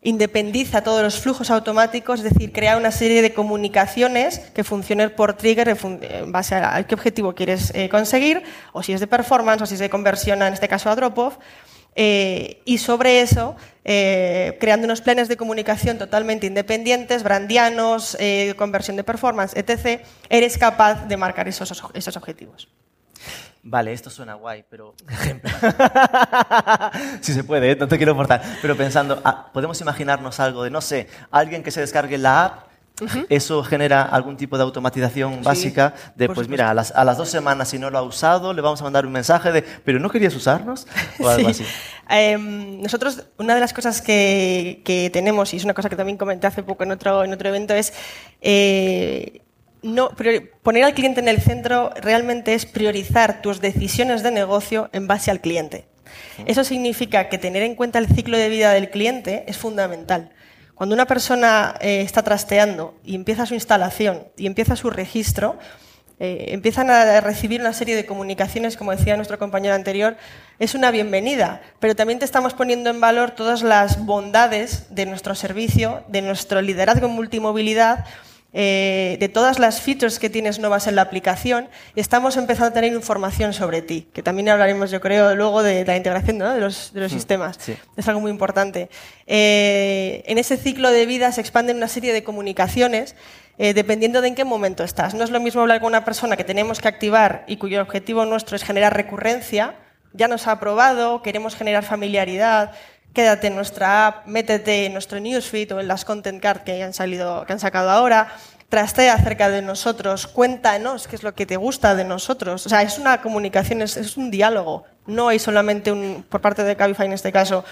independiza 0.04 0.84
todos 0.84 1.02
los 1.02 1.20
flujos 1.20 1.50
automáticos, 1.50 2.20
es 2.20 2.34
decir, 2.34 2.52
crea 2.52 2.78
una 2.78 2.92
serie 2.92 3.22
de 3.22 3.34
comunicaciones 3.34 4.40
que 4.54 4.64
funcionen 4.64 5.16
por 5.16 5.36
trigger 5.36 5.70
en 5.70 6.32
base 6.32 6.56
a 6.56 6.84
qué 6.84 6.94
objetivo 6.94 7.34
quieres 7.34 7.72
eh, 7.74 7.90
conseguir, 7.90 8.44
o 8.74 8.84
si 8.84 8.94
es 8.94 9.00
de 9.00 9.08
performance, 9.08 9.62
o 9.62 9.66
si 9.66 9.76
es 9.76 9.80
de 9.80 9.90
conversión, 9.90 10.42
en 10.42 10.54
este 10.54 10.68
caso 10.68 10.90
a 10.90 10.96
drop-off. 10.96 11.38
Eh, 11.96 12.62
y 12.66 12.80
sobre 12.80 13.22
eso, 13.22 13.56
eh, 13.86 14.58
creando 14.60 14.86
unos 14.86 15.02
planes 15.02 15.28
de 15.28 15.38
comunicación 15.38 15.98
totalmente 15.98 16.48
independientes, 16.48 17.24
brandianos, 17.24 18.18
conversión 18.58 18.98
de 18.98 19.04
performance, 19.04 19.56
etc., 19.56 20.02
eres 20.30 20.58
capaz 20.58 21.08
de 21.08 21.18
marcar 21.18 21.48
esos 21.48 22.18
objetivos. 22.18 22.68
Vale, 23.66 23.94
esto 23.94 24.10
suena 24.10 24.34
guay, 24.34 24.66
pero... 24.70 24.94
si 27.22 27.34
se 27.34 27.46
puede, 27.46 27.72
¿eh? 27.72 27.78
no 27.80 27.88
te 27.88 27.96
quiero 27.96 28.14
forzar. 28.14 28.42
Pero 28.62 28.76
pensando, 28.76 29.22
ah, 29.24 29.48
podemos 29.54 29.80
imaginarnos 29.80 30.42
algo 30.42 30.66
de, 30.66 30.70
no 30.70 30.82
sé, 30.82 31.08
alguien 31.32 31.64
que 31.64 31.72
se 31.72 31.80
descargue 31.80 32.18
la 32.18 32.44
app, 32.44 32.68
uh 33.00 33.06
-huh. 33.06 33.26
eso 33.30 33.64
genera 33.64 34.02
algún 34.02 34.36
tipo 34.36 34.58
de 34.58 34.64
automatización 34.64 35.36
sí, 35.36 35.40
básica 35.44 35.94
de, 36.14 36.28
pues 36.28 36.50
mira, 36.50 36.72
a 36.72 36.74
las, 36.74 36.92
a 36.92 37.06
las, 37.06 37.18
dos 37.18 37.30
semanas 37.30 37.70
si 37.70 37.80
no 37.80 37.90
lo 37.90 38.00
ha 38.00 38.02
usado, 38.02 38.54
le 38.54 38.62
vamos 38.62 38.82
a 38.82 38.84
mandar 38.84 39.06
un 39.06 39.14
mensaje 39.14 39.54
de, 39.54 39.62
pero 39.62 39.98
¿no 39.98 40.10
querías 40.10 40.36
usarnos? 40.36 40.86
O 41.22 41.30
algo 41.30 41.50
sí. 41.54 41.64
así. 41.64 41.74
Eh, 42.10 42.38
nosotros, 42.38 43.24
una 43.38 43.56
de 43.56 43.62
las 43.62 43.72
cosas 43.72 44.02
que, 44.02 44.82
que, 44.84 45.10
tenemos, 45.10 45.54
y 45.54 45.58
es 45.58 45.64
una 45.64 45.74
cosa 45.74 45.88
que 45.88 45.96
también 45.96 46.18
comenté 46.18 46.48
hace 46.48 46.64
poco 46.64 46.84
en 46.84 46.92
otro, 46.92 47.24
en 47.24 47.32
otro 47.32 47.48
evento, 47.48 47.74
es... 47.74 47.94
Eh, 48.42 49.40
no, 49.84 50.12
poner 50.64 50.84
al 50.84 50.94
cliente 50.94 51.20
en 51.20 51.28
el 51.28 51.42
centro 51.42 51.92
realmente 52.02 52.54
es 52.54 52.66
priorizar 52.66 53.42
tus 53.42 53.62
decisiones 53.62 54.24
de 54.24 54.32
negocio 54.32 54.90
en 54.94 55.08
base 55.08 55.30
al 55.30 55.42
cliente. 55.42 55.86
Eso 56.46 56.64
significa 56.64 57.30
que 57.30 57.38
tener 57.38 57.64
en 57.64 57.76
cuenta 57.76 58.00
el 58.00 58.08
ciclo 58.08 58.38
de 58.38 58.50
vida 58.50 58.72
del 58.72 58.90
cliente 58.90 59.44
es 59.48 59.58
fundamental. 59.58 60.32
Cuando 60.76 60.96
una 60.96 61.06
persona 61.06 61.76
eh, 61.82 62.02
está 62.02 62.24
trasteando 62.24 62.96
y 63.04 63.16
empieza 63.16 63.46
su 63.46 63.54
instalación 63.54 64.28
y 64.38 64.48
empieza 64.48 64.76
su 64.76 64.90
registro, 64.90 65.60
eh, 66.20 66.48
empiezan 66.50 66.90
a 66.90 67.22
recibir 67.22 67.62
una 67.62 67.74
serie 67.74 67.96
de 67.96 68.06
comunicaciones, 68.06 68.78
como 68.78 68.92
decía 68.92 69.16
nuestro 69.16 69.38
compañero 69.38 69.76
anterior, 69.76 70.18
es 70.60 70.76
una 70.76 70.92
bienvenida, 70.92 71.62
pero 71.80 71.96
también 71.96 72.20
te 72.20 72.26
estamos 72.26 72.54
poniendo 72.54 72.90
en 72.90 73.02
valor 73.02 73.32
todas 73.32 73.62
las 73.62 74.06
bondades 74.06 74.94
de 74.94 75.06
nuestro 75.06 75.36
servicio, 75.36 76.04
de 76.08 76.22
nuestro 76.22 76.62
liderazgo 76.62 77.08
en 77.08 77.14
multimovilidad, 77.14 78.06
eh, 78.54 79.18
de 79.20 79.30
todas 79.30 79.58
las 79.58 79.82
features 79.82 80.20
que 80.20 80.30
tienes 80.30 80.60
nuevas 80.60 80.88
en 80.88 80.96
la 80.96 81.02
aplicación, 81.02 81.68
estamos 81.96 82.38
empezando 82.38 82.70
a 82.70 82.74
tener 82.74 82.94
información 82.94 83.54
sobre 83.54 83.82
ti, 83.82 84.08
que 84.14 84.22
también 84.22 84.50
hablaremos, 84.50 84.92
yo 84.92 85.02
creo, 85.02 85.36
luego 85.36 85.64
de 85.64 85.84
la 85.86 85.98
integración 85.98 86.38
¿no? 86.38 86.54
de 86.54 86.60
los, 86.60 86.94
de 86.94 87.02
los 87.02 87.12
sí, 87.12 87.18
sistemas. 87.18 87.58
Sí. 87.60 87.76
Es 87.98 88.08
algo 88.08 88.22
muy 88.22 88.32
importante. 88.32 88.90
Eh, 89.26 90.24
en 90.28 90.38
ese 90.38 90.58
ciclo 90.58 90.92
de 90.92 91.06
vida 91.06 91.32
se 91.32 91.42
expanden 91.42 91.78
una 91.78 91.88
serie 91.88 92.14
de 92.14 92.24
comunicaciones 92.24 93.16
eh, 93.58 93.74
dependiendo 93.74 94.22
de 94.22 94.30
en 94.30 94.36
qué 94.36 94.46
momento 94.46 94.84
estás. 94.84 95.14
No 95.14 95.24
es 95.24 95.30
lo 95.30 95.40
mismo 95.40 95.62
hablar 95.62 95.80
con 95.80 95.88
una 95.88 96.06
persona 96.06 96.38
que 96.38 96.44
tenemos 96.44 96.80
que 96.80 96.88
activar 96.88 97.46
y 97.48 97.58
cuyo 97.58 97.82
objetivo 97.82 98.26
nuestro 98.26 98.56
es 98.56 98.64
generar 98.64 98.96
recurrencia, 98.96 99.76
ya 100.14 100.28
nos 100.28 100.48
ha 100.48 100.54
aprobado, 100.54 101.22
queremos 101.22 101.56
generar 101.56 101.84
familiaridad, 101.84 102.72
quédate 103.14 103.48
en 103.48 103.56
nuestra 103.56 104.08
app, 104.08 104.28
métete 104.28 104.86
en 104.86 104.94
nuestro 104.94 105.20
newsfeed 105.20 105.74
o 105.74 105.80
en 105.80 105.88
las 105.88 106.04
content 106.04 106.42
card 106.42 106.62
que 106.62 106.84
han, 106.84 106.94
salido, 106.94 107.46
que 107.46 107.54
han 107.54 107.60
sacado 107.60 107.90
ahora, 107.90 108.34
trastea 108.70 109.14
acerca 109.14 109.50
de 109.50 109.62
nosotros, 109.62 110.26
cuéntanos 110.26 111.08
qué 111.08 111.16
es 111.16 111.24
lo 111.24 111.36
que 111.36 111.46
te 111.46 111.58
gusta 111.58 111.96
de 111.96 112.06
nosotros. 112.06 112.66
O 112.66 112.70
sea, 112.70 112.82
es 112.82 112.98
una 112.98 113.22
comunicación, 113.22 113.84
es, 113.84 114.18
un 114.18 114.32
diálogo. 114.32 114.84
No 115.06 115.28
hay 115.28 115.38
solamente, 115.38 115.92
un, 115.92 116.26
por 116.28 116.42
parte 116.42 116.64
de 116.64 116.76
Cabify 116.76 117.06
en 117.06 117.14
este 117.14 117.32
caso, 117.32 117.64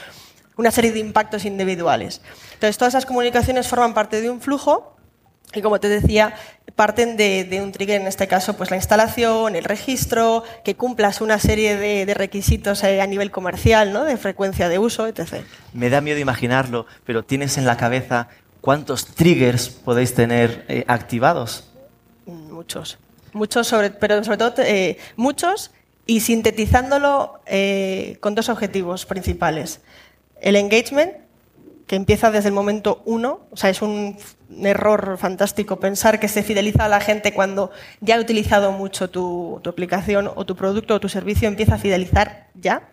una 0.57 0.69
serie 0.69 0.91
de 0.91 0.99
impactos 0.99 1.45
individuales. 1.45 2.21
Entonces, 2.53 2.77
todas 2.77 2.93
esas 2.93 3.07
comunicaciones 3.07 3.67
forman 3.67 3.95
parte 3.95 4.21
de 4.21 4.29
un 4.29 4.41
flujo 4.41 4.95
y 5.53 5.61
como 5.61 5.79
te 5.79 5.89
decía, 5.89 6.35
parten 6.75 7.17
de, 7.17 7.43
de, 7.43 7.61
un 7.61 7.71
trigger, 7.71 8.01
en 8.01 8.07
este 8.07 8.27
caso, 8.27 8.55
pues 8.55 8.71
la 8.71 8.77
instalación, 8.77 9.55
el 9.55 9.63
registro, 9.63 10.43
que 10.63 10.75
cumplas 10.75 11.21
una 11.21 11.39
serie 11.39 11.75
de, 11.75 12.05
de 12.05 12.13
requisitos 12.13 12.83
eh, 12.83 13.01
a 13.01 13.07
nivel 13.07 13.31
comercial, 13.31 13.93
¿no? 13.93 14.03
de 14.03 14.17
frecuencia 14.17 14.69
de 14.69 14.79
uso, 14.79 15.07
etc. 15.07 15.43
Me 15.73 15.89
da 15.89 16.01
miedo 16.01 16.19
imaginarlo, 16.19 16.85
pero 17.05 17.23
¿tienes 17.23 17.57
en 17.57 17.65
la 17.65 17.77
cabeza 17.77 18.29
cuántos 18.61 19.07
triggers 19.07 19.69
podéis 19.69 20.13
tener 20.13 20.65
eh, 20.67 20.85
activados? 20.87 21.67
Muchos. 22.25 22.97
Muchos, 23.33 23.67
sobre, 23.67 23.89
pero 23.91 24.23
sobre 24.23 24.37
todo 24.37 24.53
eh, 24.59 24.97
muchos 25.15 25.71
y 26.05 26.19
sintetizándolo 26.21 27.39
eh, 27.45 28.17
con 28.19 28.35
dos 28.35 28.49
objetivos 28.49 29.05
principales. 29.05 29.81
El 30.41 30.55
engagement, 30.55 31.13
que 31.87 31.95
empieza 31.95 32.31
desde 32.31 32.49
el 32.49 32.53
momento 32.53 33.01
uno, 33.05 33.41
o 33.51 33.57
sea, 33.57 33.69
es 33.69 33.81
un 33.81 34.17
error 34.63 35.17
fantástico 35.17 35.79
pensar 35.79 36.19
que 36.19 36.27
se 36.27 36.43
fideliza 36.43 36.85
a 36.85 36.89
la 36.89 37.01
gente 37.01 37.33
cuando 37.33 37.71
ya 37.99 38.15
ha 38.15 38.19
utilizado 38.19 38.71
mucho 38.71 39.09
tu, 39.09 39.59
tu 39.63 39.69
aplicación 39.69 40.31
o 40.33 40.45
tu 40.45 40.55
producto 40.55 40.95
o 40.95 40.99
tu 40.99 41.09
servicio, 41.09 41.47
empieza 41.47 41.75
a 41.75 41.77
fidelizar 41.77 42.47
ya. 42.53 42.89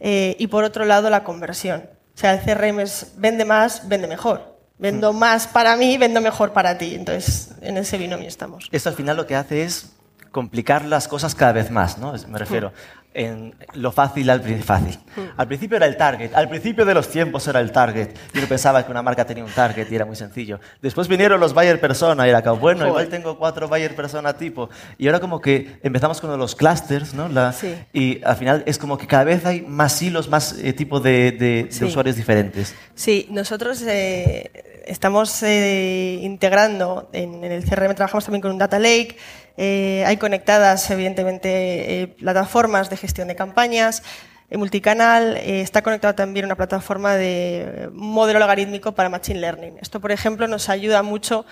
Eh, 0.00 0.36
y 0.38 0.46
por 0.46 0.64
otro 0.64 0.84
lado, 0.84 1.10
la 1.10 1.24
conversión. 1.24 1.84
O 2.14 2.18
sea, 2.18 2.34
el 2.34 2.40
CRM 2.40 2.80
es 2.80 3.12
vende 3.16 3.44
más, 3.44 3.88
vende 3.88 4.08
mejor. 4.08 4.58
Vendo 4.78 5.12
mm. 5.12 5.18
más 5.18 5.46
para 5.46 5.76
mí, 5.76 5.98
vendo 5.98 6.20
mejor 6.20 6.52
para 6.52 6.78
ti. 6.78 6.94
Entonces, 6.94 7.50
en 7.60 7.76
ese 7.76 7.98
binomio 7.98 8.28
estamos. 8.28 8.68
Esto 8.72 8.88
al 8.88 8.94
final 8.94 9.16
lo 9.16 9.26
que 9.26 9.36
hace 9.36 9.62
es 9.62 9.92
complicar 10.30 10.84
las 10.84 11.08
cosas 11.08 11.34
cada 11.34 11.52
vez 11.52 11.70
más, 11.70 11.98
¿no? 11.98 12.14
Me 12.28 12.38
refiero 12.38 12.72
en 13.12 13.54
lo 13.74 13.90
fácil 13.90 14.30
al 14.30 14.40
fácil. 14.62 14.98
Al 15.36 15.46
principio 15.48 15.76
era 15.76 15.86
el 15.86 15.96
target, 15.96 16.34
al 16.34 16.48
principio 16.48 16.84
de 16.84 16.94
los 16.94 17.08
tiempos 17.08 17.46
era 17.48 17.60
el 17.60 17.72
target. 17.72 18.10
Yo 18.32 18.46
pensaba 18.46 18.84
que 18.84 18.90
una 18.90 19.02
marca 19.02 19.24
tenía 19.24 19.44
un 19.44 19.50
target 19.50 19.90
y 19.90 19.94
era 19.94 20.04
muy 20.04 20.16
sencillo. 20.16 20.60
Después 20.80 21.08
vinieron 21.08 21.40
los 21.40 21.52
buyer 21.52 21.80
persona 21.80 22.26
y 22.26 22.30
era 22.30 22.42
como, 22.42 22.56
bueno, 22.56 22.86
igual 22.86 23.08
tengo 23.08 23.36
cuatro 23.36 23.68
buyer 23.68 23.96
persona 23.96 24.32
tipo. 24.36 24.70
Y 24.98 25.06
ahora 25.06 25.20
como 25.20 25.40
que 25.40 25.78
empezamos 25.82 26.20
con 26.20 26.36
los 26.38 26.54
clusters, 26.54 27.14
¿no? 27.14 27.28
La, 27.28 27.54
Y 27.92 28.22
al 28.24 28.36
final 28.36 28.62
es 28.66 28.78
como 28.78 28.96
que 28.96 29.06
cada 29.06 29.24
vez 29.24 29.44
hay 29.44 29.62
más 29.62 30.00
hilos, 30.00 30.28
más 30.28 30.56
eh, 30.58 30.72
tipos 30.72 31.02
de, 31.02 31.32
de, 31.32 31.84
usuarios 31.84 32.16
diferentes. 32.16 32.74
Sí, 32.94 33.26
nosotros 33.30 33.82
eh, 33.82 34.50
estamos 34.90 35.42
eh, 35.42 36.18
integrando 36.22 37.08
en, 37.12 37.44
el 37.44 37.64
CRM, 37.64 37.94
trabajamos 37.94 38.24
también 38.24 38.42
con 38.42 38.50
un 38.50 38.58
data 38.58 38.78
lake 38.78 39.16
eh, 39.62 40.04
hay 40.06 40.16
conectadas, 40.16 40.90
evidentemente, 40.90 42.02
eh, 42.02 42.06
plataformas 42.06 42.88
de 42.88 42.96
gestión 42.96 43.28
de 43.28 43.36
campañas. 43.36 44.02
En 44.48 44.58
multicanal 44.58 45.36
eh, 45.36 45.60
está 45.60 45.82
conectada 45.82 46.16
también 46.16 46.46
una 46.46 46.56
plataforma 46.56 47.14
de 47.14 47.90
modelo 47.92 48.38
logarítmico 48.38 48.92
para 48.92 49.10
Machine 49.10 49.38
Learning. 49.38 49.76
Esto, 49.82 50.00
por 50.00 50.12
ejemplo, 50.12 50.48
nos 50.48 50.70
ayuda 50.70 51.02
mucho 51.02 51.44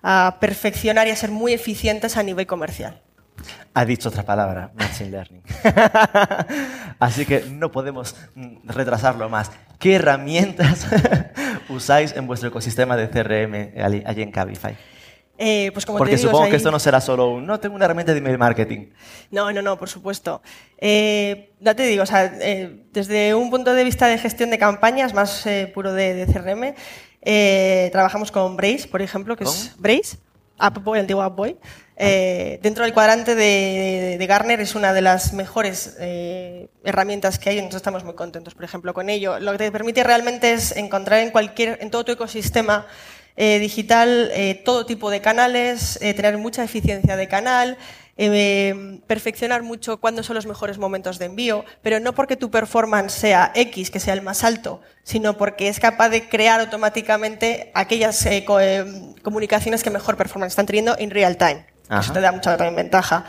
a 0.00 0.36
perfeccionar 0.40 1.08
y 1.08 1.10
a 1.10 1.16
ser 1.16 1.32
muy 1.32 1.54
eficientes 1.54 2.16
a 2.16 2.22
nivel 2.22 2.46
comercial. 2.46 3.02
Ha 3.74 3.84
dicho 3.84 4.08
otra 4.08 4.22
palabra, 4.22 4.70
Machine 4.74 5.10
Learning. 5.10 5.42
Así 6.98 7.26
que 7.26 7.44
no 7.50 7.70
podemos 7.70 8.16
mm, 8.34 8.68
retrasarlo 8.68 9.28
más. 9.28 9.50
¿Qué 9.78 9.96
herramientas 9.96 10.86
usáis 11.68 12.14
en 12.16 12.26
vuestro 12.26 12.48
ecosistema 12.48 12.96
de 12.96 13.10
CRM 13.10 13.80
allí 13.82 14.22
en 14.22 14.30
Cabify? 14.30 14.76
Eh, 15.38 15.70
pues 15.72 15.84
como 15.84 15.98
Porque 15.98 16.14
te 16.14 16.22
supongo 16.22 16.48
que 16.48 16.56
esto 16.56 16.70
no 16.70 16.78
será 16.78 17.00
solo 17.00 17.28
un, 17.28 17.46
no 17.46 17.60
tengo 17.60 17.74
una 17.74 17.84
herramienta 17.84 18.12
de 18.12 18.18
email 18.18 18.38
marketing. 18.38 18.86
No, 19.30 19.52
no, 19.52 19.60
no, 19.60 19.78
por 19.78 19.88
supuesto. 19.88 20.40
Eh, 20.78 21.52
ya 21.60 21.74
te 21.74 21.84
digo, 21.84 22.04
o 22.04 22.06
sea, 22.06 22.24
eh, 22.40 22.84
desde 22.92 23.34
un 23.34 23.50
punto 23.50 23.74
de 23.74 23.84
vista 23.84 24.06
de 24.06 24.18
gestión 24.18 24.50
de 24.50 24.58
campañas 24.58 25.12
más 25.12 25.46
eh, 25.46 25.70
puro 25.72 25.92
de, 25.92 26.26
CRM, 26.26 26.74
trabajamos 27.92 28.30
con 28.32 28.56
Brace, 28.56 28.88
por 28.88 29.02
ejemplo, 29.02 29.36
que 29.36 29.44
es 29.44 29.74
Brace, 29.78 30.16
AppBoy, 30.58 30.98
el 30.98 31.02
antiguo 31.02 31.22
AppBoy. 31.22 31.58
Dentro 31.96 32.84
del 32.84 32.92
cuadrante 32.92 33.34
de, 33.34 34.16
de, 34.18 34.26
Garner 34.26 34.60
es 34.60 34.74
una 34.74 34.92
de 34.92 35.00
las 35.00 35.32
mejores 35.32 35.96
herramientas 35.98 37.38
que 37.38 37.50
hay, 37.50 37.56
nosotros 37.56 37.80
estamos 37.80 38.04
muy 38.04 38.14
contentos, 38.14 38.54
por 38.54 38.64
ejemplo, 38.64 38.92
con 38.92 39.08
ello. 39.08 39.38
Lo 39.40 39.52
que 39.52 39.58
te 39.58 39.72
permite 39.72 40.04
realmente 40.04 40.52
es 40.52 40.76
encontrar 40.76 41.20
en 41.20 41.30
cualquier, 41.30 41.78
en 41.80 41.90
todo 41.90 42.04
tu 42.04 42.12
ecosistema 42.12 42.86
eh, 43.38 43.58
digital, 43.58 44.30
eh, 44.32 44.62
todo 44.64 44.86
tipo 44.86 45.10
de 45.10 45.20
canales, 45.20 45.98
eh, 46.00 46.14
tener 46.14 46.38
mucha 46.38 46.64
eficiencia 46.64 47.16
de 47.16 47.28
canal, 47.28 47.76
perfeccionar 49.06 49.62
mucho 49.62 49.98
cuándo 49.98 50.22
son 50.22 50.36
los 50.36 50.46
mejores 50.46 50.78
momentos 50.78 51.18
de 51.18 51.26
envío, 51.26 51.66
pero 51.82 52.00
no 52.00 52.14
porque 52.14 52.36
tu 52.36 52.50
performance 52.50 53.12
sea 53.12 53.52
X, 53.54 53.90
que 53.90 54.00
sea 54.00 54.14
el 54.14 54.22
más 54.22 54.42
alto, 54.42 54.80
sino 55.02 55.36
porque 55.36 55.68
es 55.68 55.78
capaz 55.78 56.08
de 56.08 56.26
crear 56.26 56.60
automáticamente 56.60 57.70
aquellas 57.74 58.26
comunicaciones 59.22 59.82
que 59.82 59.90
mejor 59.90 60.16
performance 60.16 60.52
están 60.52 60.64
teniendo 60.64 60.96
en 60.98 61.10
real 61.10 61.36
time. 61.36 61.75
Eso 61.90 62.12
te 62.12 62.20
da 62.20 62.32
mucha 62.32 62.56
también 62.56 62.76
ventaja. 62.76 63.24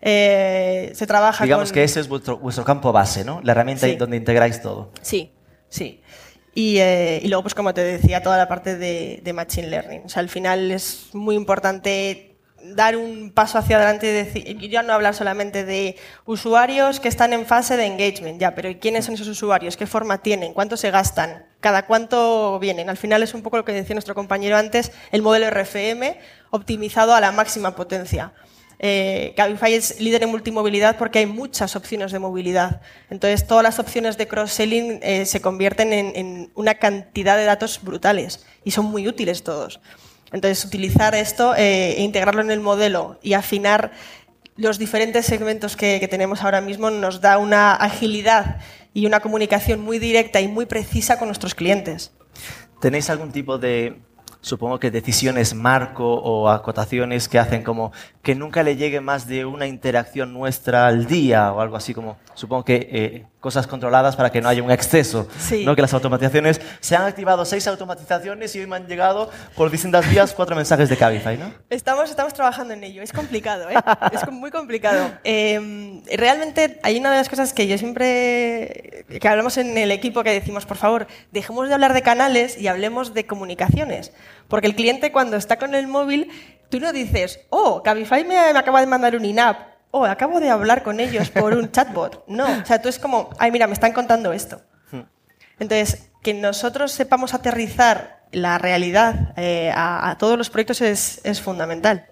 se 0.00 1.06
trabaja 1.06 1.44
Digamos 1.44 1.72
que 1.72 1.84
ese 1.84 2.00
es 2.00 2.08
vuestro, 2.08 2.40
campo 2.64 2.92
base, 2.92 3.24
¿no? 3.24 3.40
La 3.42 3.52
herramienta 3.52 3.86
donde 3.98 4.16
integráis 4.16 4.60
todo. 4.62 4.90
Sí, 5.02 5.32
sí. 5.68 6.00
Eh, 6.56 7.20
y, 7.22 7.28
luego, 7.28 7.42
pues 7.42 7.54
como 7.54 7.74
te 7.74 7.82
decía, 7.82 8.22
toda 8.22 8.38
la 8.38 8.48
parte 8.48 8.76
de, 8.76 9.32
Machine 9.34 9.68
Learning. 9.68 10.02
O 10.06 10.08
sea, 10.08 10.20
al 10.20 10.30
final 10.30 10.70
es 10.70 11.10
muy 11.12 11.36
importante 11.36 12.35
dar 12.74 12.96
un 12.96 13.30
paso 13.30 13.58
hacia 13.58 13.76
adelante 13.76 14.08
y 14.08 14.12
decir, 14.12 14.70
ya 14.70 14.82
no 14.82 14.92
hablar 14.92 15.14
solamente 15.14 15.64
de 15.64 15.96
usuarios 16.24 17.00
que 17.00 17.08
están 17.08 17.32
en 17.32 17.46
fase 17.46 17.76
de 17.76 17.86
engagement, 17.86 18.40
ya, 18.40 18.54
pero 18.54 18.70
¿quiénes 18.80 19.04
son 19.04 19.14
esos 19.14 19.28
usuarios? 19.28 19.76
¿Qué 19.76 19.86
forma 19.86 20.18
tienen? 20.22 20.52
¿Cuánto 20.54 20.76
se 20.76 20.90
gastan? 20.90 21.46
¿Cada 21.60 21.86
cuánto 21.86 22.58
vienen? 22.58 22.90
Al 22.90 22.96
final 22.96 23.22
es 23.22 23.34
un 23.34 23.42
poco 23.42 23.56
lo 23.56 23.64
que 23.64 23.72
decía 23.72 23.94
nuestro 23.94 24.14
compañero 24.14 24.56
antes, 24.56 24.92
el 25.12 25.22
modelo 25.22 25.50
RFM 25.50 26.18
optimizado 26.50 27.14
a 27.14 27.20
la 27.20 27.32
máxima 27.32 27.74
potencia. 27.74 28.32
Eh, 28.78 29.32
Cabify 29.36 29.72
es 29.72 30.00
líder 30.00 30.24
en 30.24 30.30
multimovilidad 30.30 30.98
porque 30.98 31.20
hay 31.20 31.26
muchas 31.26 31.76
opciones 31.76 32.12
de 32.12 32.18
movilidad. 32.18 32.82
Entonces, 33.08 33.46
todas 33.46 33.62
las 33.62 33.78
opciones 33.78 34.18
de 34.18 34.28
cross-selling 34.28 35.00
eh, 35.02 35.24
se 35.24 35.40
convierten 35.40 35.92
en, 35.92 36.50
una 36.54 36.74
cantidad 36.74 37.36
de 37.36 37.44
datos 37.44 37.80
brutales 37.82 38.44
y 38.64 38.72
son 38.72 38.86
muy 38.86 39.08
útiles 39.08 39.42
todos. 39.42 39.80
Entonces, 40.32 40.64
utilizar 40.64 41.14
esto 41.14 41.54
eh, 41.54 41.94
e 41.98 42.02
integrarlo 42.02 42.40
en 42.40 42.50
el 42.50 42.60
modelo 42.60 43.18
y 43.22 43.34
afinar 43.34 43.92
los 44.56 44.78
diferentes 44.78 45.26
segmentos 45.26 45.76
que 45.76 46.06
tenemos 46.08 46.42
ahora 46.42 46.60
mismo 46.60 46.90
nos 46.90 47.20
da 47.20 47.38
una 47.38 47.74
agilidad 47.74 48.58
y 48.94 49.04
una 49.04 49.20
comunicación 49.20 49.80
muy 49.80 49.98
directa 49.98 50.40
y 50.40 50.48
muy 50.48 50.64
precisa 50.64 51.18
con 51.18 51.28
nuestros 51.28 51.54
clientes. 51.54 52.12
¿Tenéis 52.80 53.10
algún 53.10 53.32
tipo 53.32 53.58
de 53.58 54.00
supongo 54.46 54.78
que 54.78 54.92
decisiones 54.92 55.54
marco 55.54 56.14
o 56.14 56.48
acotaciones 56.48 57.28
que 57.28 57.40
hacen 57.40 57.64
como 57.64 57.90
que 58.22 58.36
nunca 58.36 58.62
le 58.62 58.76
llegue 58.76 59.00
más 59.00 59.26
de 59.26 59.44
una 59.44 59.66
interacción 59.66 60.32
nuestra 60.32 60.86
al 60.86 61.06
día 61.06 61.52
o 61.52 61.60
algo 61.60 61.76
así 61.76 61.92
como, 61.92 62.16
supongo 62.34 62.64
que 62.64 62.88
eh, 62.92 63.26
cosas 63.40 63.68
controladas 63.68 64.16
para 64.16 64.30
que 64.30 64.40
no 64.40 64.48
haya 64.48 64.62
un 64.62 64.72
exceso. 64.72 65.28
¿no? 65.64 65.76
Que 65.76 65.82
las 65.82 65.94
automatizaciones, 65.94 66.60
se 66.80 66.96
han 66.96 67.04
activado 67.04 67.44
seis 67.44 67.66
automatizaciones 67.68 68.56
y 68.56 68.58
hoy 68.60 68.66
me 68.66 68.74
han 68.74 68.88
llegado 68.88 69.30
por 69.54 69.70
distintas 69.70 70.10
vías 70.10 70.32
cuatro 70.32 70.56
mensajes 70.56 70.88
de 70.88 70.96
Cabify, 70.96 71.38
¿no? 71.38 71.52
Estamos, 71.70 72.10
estamos 72.10 72.34
trabajando 72.34 72.74
en 72.74 72.82
ello. 72.82 73.02
Es 73.02 73.12
complicado, 73.12 73.70
¿eh? 73.70 73.74
es 74.12 74.28
muy 74.32 74.50
complicado. 74.50 75.12
Em, 75.22 76.02
realmente 76.06 76.80
hay 76.82 76.98
una 76.98 77.12
de 77.12 77.18
las 77.18 77.28
cosas 77.28 77.52
que 77.52 77.68
yo 77.68 77.78
siempre, 77.78 79.04
que 79.20 79.28
hablamos 79.28 79.56
en 79.58 79.78
el 79.78 79.92
equipo, 79.92 80.24
que 80.24 80.32
decimos, 80.32 80.66
por 80.66 80.76
favor, 80.76 81.06
dejemos 81.30 81.68
de 81.68 81.74
hablar 81.74 81.94
de 81.94 82.02
canales 82.02 82.58
y 82.58 82.66
hablemos 82.66 83.14
de 83.14 83.26
comunicaciones. 83.26 84.12
Porque 84.48 84.66
el 84.66 84.74
cliente 84.74 85.12
cuando 85.12 85.36
está 85.36 85.58
con 85.58 85.74
el 85.74 85.86
móvil, 85.86 86.30
tú 86.68 86.80
no 86.80 86.92
dices, 86.92 87.40
oh, 87.50 87.82
Cabify 87.82 88.24
me, 88.24 88.38
acaba 88.38 88.80
de 88.80 88.86
mandar 88.86 89.16
un 89.16 89.24
INAP 89.24 89.76
oh, 89.96 90.04
acabo 90.04 90.40
de 90.40 90.50
hablar 90.50 90.82
con 90.82 91.00
ellos 91.00 91.30
por 91.30 91.54
un 91.54 91.70
chatbot. 91.70 92.24
No, 92.28 92.44
o 92.44 92.66
sea, 92.66 92.80
tú 92.80 92.88
es 92.88 92.98
como, 92.98 93.30
ay, 93.38 93.50
mira, 93.50 93.66
me 93.66 93.72
están 93.72 93.92
contando 93.92 94.32
esto. 94.32 94.60
Hmm. 94.90 95.02
Entonces, 95.58 96.10
que 96.22 96.34
nosotros 96.34 96.92
sepamos 96.92 97.34
aterrizar 97.34 98.24
la 98.32 98.58
realidad 98.58 99.32
eh, 99.36 99.72
a, 99.74 100.16
todos 100.18 100.36
los 100.36 100.50
proyectos 100.50 100.80
es, 100.80 101.20
es, 101.24 101.40
fundamental. 101.40 102.08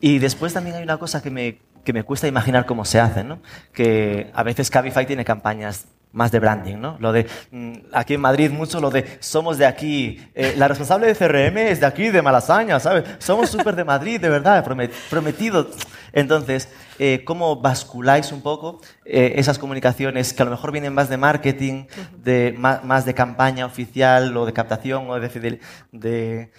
Y 0.00 0.18
después 0.18 0.52
también 0.52 0.76
hay 0.76 0.82
una 0.82 0.98
cosa 0.98 1.22
que 1.22 1.30
me, 1.30 1.60
que 1.84 1.92
me 1.92 2.02
cuesta 2.02 2.26
imaginar 2.26 2.66
cómo 2.66 2.84
se 2.84 3.00
hace, 3.00 3.24
¿no? 3.24 3.40
Que 3.72 4.30
a 4.34 4.42
veces 4.42 4.70
Cabify 4.70 5.06
tiene 5.06 5.24
campañas 5.24 5.86
más 6.12 6.30
de 6.30 6.38
branding, 6.38 6.76
¿no? 6.76 6.96
Lo 7.00 7.12
de, 7.12 7.26
mm, 7.50 7.72
aquí 7.92 8.14
en 8.14 8.20
Madrid 8.20 8.50
mucho 8.50 8.80
lo 8.80 8.90
de, 8.90 9.18
somos 9.20 9.58
de 9.58 9.66
aquí, 9.66 10.20
eh, 10.34 10.54
la 10.56 10.68
responsable 10.68 11.06
de 11.06 11.14
CRM 11.14 11.70
es 11.70 11.80
de 11.80 11.86
aquí, 11.86 12.08
de 12.08 12.22
Malasaña, 12.22 12.80
¿sabes? 12.80 13.04
Somos 13.18 13.50
súper 13.50 13.76
de 13.76 13.84
Madrid, 13.84 14.20
de 14.20 14.28
verdad, 14.28 14.64
prometido. 15.10 15.68
Entonces, 16.12 16.68
eh, 16.98 17.22
¿cómo 17.24 17.56
basculáis 17.56 18.32
un 18.32 18.40
poco 18.40 18.80
eh, 19.04 19.34
esas 19.36 19.58
comunicaciones 19.58 20.32
que 20.32 20.42
a 20.42 20.46
lo 20.46 20.50
mejor 20.50 20.72
vienen 20.72 20.94
más 20.94 21.08
de 21.08 21.16
marketing, 21.16 21.86
de, 22.16 22.54
más, 22.58 23.04
de 23.04 23.14
campaña 23.14 23.66
oficial 23.66 24.36
o 24.36 24.46
de 24.46 24.52
captación 24.52 25.10
o 25.10 25.20
de, 25.20 25.60
de 25.92 26.52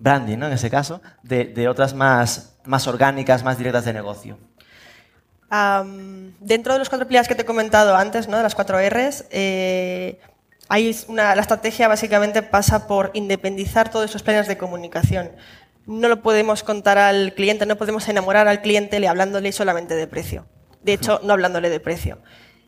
branding, 0.00 0.38
¿no? 0.38 0.46
En 0.46 0.52
ese 0.52 0.68
caso, 0.68 1.00
de, 1.22 1.44
de 1.44 1.68
otras 1.68 1.94
más, 1.94 2.58
más 2.64 2.86
orgánicas, 2.88 3.44
más 3.44 3.56
directas 3.56 3.84
de 3.84 3.92
negocio? 3.92 4.49
Dentro 5.50 6.72
de 6.72 6.78
los 6.78 6.88
cuatro 6.88 7.08
pilares 7.08 7.26
que 7.26 7.34
te 7.34 7.42
he 7.42 7.44
comentado 7.44 7.96
antes, 7.96 8.28
¿no? 8.28 8.36
de 8.36 8.42
las 8.42 8.54
cuatro 8.54 8.78
Rs, 8.78 9.24
eh, 9.30 10.20
hay 10.68 10.96
una, 11.08 11.34
la 11.34 11.42
estrategia 11.42 11.88
básicamente 11.88 12.42
pasa 12.42 12.86
por 12.86 13.10
independizar 13.14 13.90
todos 13.90 14.08
esos 14.08 14.22
planes 14.22 14.46
de 14.46 14.56
comunicación. 14.56 15.32
No 15.86 16.08
lo 16.08 16.22
podemos 16.22 16.62
contar 16.62 16.98
al 16.98 17.34
cliente, 17.34 17.66
no 17.66 17.76
podemos 17.76 18.08
enamorar 18.08 18.46
al 18.46 18.62
cliente 18.62 19.04
hablándole 19.08 19.50
solamente 19.50 19.96
de 19.96 20.06
precio. 20.06 20.46
De 20.82 20.92
hecho, 20.92 21.20
no 21.24 21.32
hablándole 21.32 21.68
de 21.68 21.80
precio. 21.80 22.18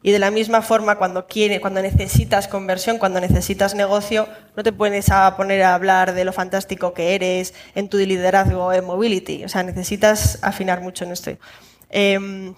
Y 0.03 0.11
de 0.11 0.19
la 0.19 0.33
misma 0.33 0.63
forma, 0.63 0.99
cuando, 0.99 1.29
quiere, 1.29 1.61
cuando 1.61 1.81
necesitas 1.81 2.49
conversión, 2.49 2.99
cuando 2.99 3.21
necesitas 3.21 3.77
negocio, 3.77 4.29
no 4.57 4.65
te 4.65 4.73
puedes 4.73 5.11
a 5.11 5.37
poner 5.37 5.63
a 5.63 5.75
hablar 5.75 6.13
de 6.13 6.25
lo 6.25 6.33
fantástico 6.33 6.93
que 6.93 7.15
eres 7.15 7.55
en 7.77 7.89
tu 7.89 7.99
liderazgo 7.99 8.73
en 8.73 8.85
mobility. 8.85 9.45
O 9.45 9.49
sea, 9.49 9.63
necesitas 9.63 10.41
afinar 10.43 10.81
mucho 10.81 11.05
en 11.05 11.13
esto. 11.13 11.31
Em, 11.89 12.57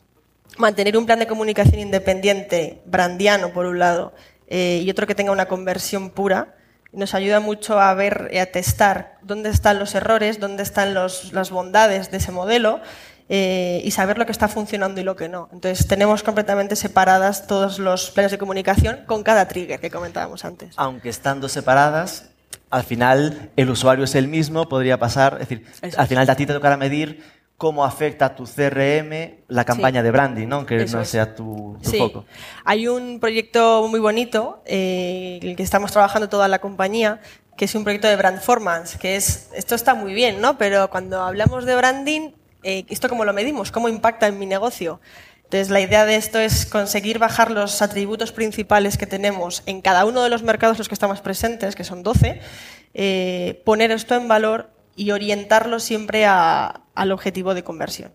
mantener 0.58 0.96
un 0.96 1.06
plan 1.06 1.18
de 1.18 1.26
comunicación 1.26 1.80
independiente, 1.80 2.82
brandiano 2.86 3.52
por 3.52 3.66
un 3.66 3.78
lado, 3.78 4.14
eh, 4.46 4.82
y 4.84 4.90
otro 4.90 5.06
que 5.06 5.14
tenga 5.14 5.32
una 5.32 5.46
conversión 5.46 6.10
pura, 6.10 6.54
nos 6.92 7.14
ayuda 7.14 7.40
mucho 7.40 7.80
a 7.80 7.92
ver 7.94 8.30
y 8.32 8.38
a 8.38 8.50
testar 8.52 9.18
dónde 9.22 9.50
están 9.50 9.78
los 9.78 9.94
errores, 9.94 10.38
dónde 10.38 10.62
están 10.62 10.94
las 10.94 11.50
bondades 11.50 12.10
de 12.10 12.18
ese 12.18 12.30
modelo 12.30 12.80
eh, 13.28 13.80
y 13.84 13.90
saber 13.90 14.18
lo 14.18 14.26
que 14.26 14.32
está 14.32 14.48
funcionando 14.48 15.00
y 15.00 15.04
lo 15.04 15.16
que 15.16 15.28
no. 15.28 15.48
Entonces 15.52 15.88
tenemos 15.88 16.22
completamente 16.22 16.76
separadas 16.76 17.46
todos 17.46 17.78
los 17.78 18.10
planes 18.10 18.32
de 18.32 18.38
comunicación 18.38 19.00
con 19.06 19.22
cada 19.22 19.48
trigger 19.48 19.80
que 19.80 19.90
comentábamos 19.90 20.44
antes. 20.44 20.74
Aunque 20.76 21.08
estando 21.08 21.48
separadas, 21.48 22.30
al 22.70 22.84
final 22.84 23.50
el 23.56 23.70
usuario 23.70 24.04
es 24.04 24.14
el 24.14 24.28
mismo, 24.28 24.68
podría 24.68 24.98
pasar, 24.98 25.38
es 25.40 25.48
decir, 25.48 25.66
al 25.96 26.06
final 26.06 26.28
a 26.28 26.36
ti 26.36 26.46
te 26.46 26.52
tocará 26.52 26.76
medir 26.76 27.24
cómo 27.64 27.82
afecta 27.82 28.26
a 28.26 28.36
tu 28.36 28.44
CRM 28.44 29.36
la 29.48 29.64
campaña 29.64 30.02
de 30.02 30.10
branding, 30.10 30.46
¿no? 30.46 30.56
aunque 30.56 30.84
no 30.84 31.02
sea 31.06 31.34
tu, 31.34 31.78
sí. 31.80 31.96
foco. 31.96 32.26
Hay 32.62 32.88
un 32.88 33.20
proyecto 33.20 33.88
muy 33.88 34.00
bonito, 34.00 34.62
eh, 34.66 35.38
el 35.40 35.56
que 35.56 35.62
estamos 35.62 35.90
trabajando 35.90 36.28
toda 36.28 36.46
la 36.46 36.58
compañía, 36.58 37.22
que 37.56 37.64
es 37.64 37.74
un 37.74 37.82
proyecto 37.82 38.06
de 38.06 38.16
Brandformance, 38.16 38.98
que 38.98 39.16
es, 39.16 39.48
esto 39.54 39.74
está 39.74 39.94
muy 39.94 40.12
bien, 40.12 40.42
¿no? 40.42 40.58
Pero 40.58 40.90
cuando 40.90 41.22
hablamos 41.22 41.64
de 41.64 41.74
branding, 41.74 42.32
eh, 42.64 42.84
¿esto 42.90 43.08
cómo 43.08 43.24
lo 43.24 43.32
medimos? 43.32 43.72
¿Cómo 43.72 43.88
impacta 43.88 44.26
en 44.26 44.38
mi 44.38 44.44
negocio? 44.44 45.00
Entonces, 45.44 45.70
la 45.70 45.80
idea 45.80 46.04
de 46.04 46.16
esto 46.16 46.38
es 46.38 46.66
conseguir 46.66 47.18
bajar 47.18 47.50
los 47.50 47.80
atributos 47.80 48.30
principales 48.32 48.98
que 48.98 49.06
tenemos 49.06 49.62
en 49.64 49.80
cada 49.80 50.04
uno 50.04 50.22
de 50.22 50.28
los 50.28 50.42
mercados 50.42 50.76
los 50.76 50.88
que 50.88 50.94
estamos 50.94 51.22
presentes, 51.22 51.76
que 51.76 51.84
son 51.84 52.02
12, 52.02 52.42
eh, 52.92 53.62
poner 53.64 53.90
esto 53.90 54.16
en 54.16 54.28
valor 54.28 54.73
y 54.96 55.10
orientarlo 55.10 55.80
siempre 55.80 56.26
al 56.26 57.12
objetivo 57.12 57.54
de 57.54 57.64
conversión. 57.64 58.12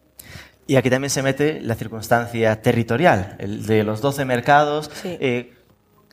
Y 0.67 0.75
aquí 0.75 0.89
también 0.89 1.09
se 1.09 1.23
mete 1.23 1.61
la 1.61 1.73
circunstancia 1.73 2.61
territorial, 2.61 3.35
el 3.39 3.65
de 3.65 3.83
los 3.83 4.01
12 4.01 4.23
mercados. 4.25 4.91
Eh, 5.03 5.53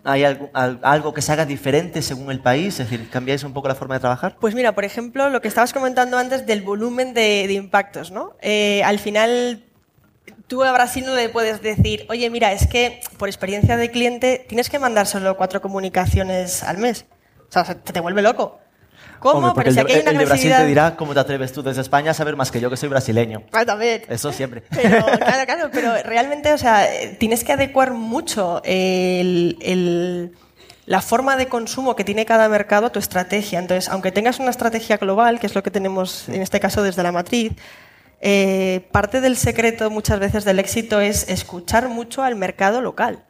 ¿Hay 0.03 0.25
algo, 0.25 1.13
que 1.13 1.21
se 1.21 1.33
haga 1.33 1.45
diferente 1.45 2.01
según 2.01 2.31
el 2.31 2.41
país? 2.41 2.81
Es 2.81 2.89
decir, 2.89 3.11
¿cambiáis 3.11 3.43
un 3.45 3.53
poco 3.53 3.69
la 3.69 3.75
forma 3.75 3.97
de 3.97 4.01
trabajar? 4.01 4.37
Pues 4.41 4.55
mira, 4.55 4.73
por 4.75 4.85
ejemplo, 4.85 5.29
lo 5.29 5.43
que 5.43 5.49
estabas 5.49 5.73
comentando 5.73 6.17
antes 6.17 6.47
del 6.47 6.63
volumen 6.63 7.13
de, 7.13 7.53
impactos, 7.53 8.13
¿no? 8.13 8.37
Eh, 8.41 8.83
al 8.85 8.99
final, 8.99 9.65
tú 10.47 10.63
a 10.63 10.73
Brasil 10.73 11.05
no 11.05 11.15
le 11.15 11.29
puedes 11.29 11.61
decir, 11.61 12.07
oye, 12.09 12.31
mira, 12.31 12.53
es 12.53 12.67
que 12.67 13.01
por 13.19 13.29
experiencia 13.29 13.77
de 13.77 13.91
cliente 13.91 14.47
tienes 14.49 14.71
que 14.71 14.79
mandar 14.79 15.07
solo 15.07 15.37
cuatro 15.37 15.61
comunicaciones 15.61 16.63
al 16.63 16.79
mes. 16.79 17.05
O 17.49 17.53
sea, 17.53 17.65
te, 17.65 17.93
te 17.93 18.01
vuelve 18.01 18.23
loco. 18.23 18.61
¿Cómo? 19.33 19.55
Pero 19.55 19.73
si 19.73 19.81
aquí 19.81 19.93
hay 19.93 20.01
una 20.01 20.11
el 20.11 20.19
de 20.19 20.25
Brasil 20.25 20.53
te 20.57 20.67
dirá 20.67 20.97
cómo 20.97 21.15
te 21.15 21.21
atreves 21.21 21.53
tú 21.53 21.63
desde 21.63 21.83
España 21.83 22.11
a 22.11 22.15
saber 22.15 22.37
más 22.37 22.51
que 22.51 22.61
yo 22.61 22.71
que 22.71 22.77
soy 22.77 22.89
brasileño. 22.89 23.43
Ah, 23.53 23.65
también. 23.65 24.03
Eso 24.09 24.33
siempre. 24.33 24.63
Pero, 24.71 25.05
claro, 25.19 25.45
claro, 25.47 25.71
pero 25.73 25.95
realmente, 26.05 26.53
o 26.53 26.59
sea, 26.59 26.87
tienes 27.19 27.45
que 27.45 27.53
adecuar 27.53 27.93
mucho 27.93 28.61
el, 28.65 30.33
la 30.87 31.01
forma 31.01 31.37
de 31.37 31.49
consumo 31.49 31.97
que 31.97 32.05
tiene 32.05 32.25
cada 32.25 32.49
mercado 32.49 32.87
a 32.87 32.91
tu 32.91 32.99
estrategia. 32.99 33.59
Entonces, 33.59 33.89
aunque 33.89 34.13
tengas 34.13 34.39
una 34.39 34.51
estrategia 34.51 34.97
global, 34.97 35.41
que 35.41 35.47
es 35.47 35.55
lo 35.55 35.63
que 35.63 35.71
tenemos 35.71 36.29
en 36.29 36.43
este 36.43 36.61
caso 36.61 36.83
desde 36.83 37.03
la 37.03 37.13
matriz, 37.13 37.53
eh, 38.21 38.89
parte 38.93 39.21
del 39.21 39.37
secreto 39.37 39.91
muchas 39.91 40.19
veces 40.19 40.45
del 40.45 40.59
éxito 40.59 41.01
es 41.01 41.29
escuchar 41.29 41.89
mucho 41.89 42.23
al 42.23 42.37
mercado 42.37 42.81
local. 42.81 43.26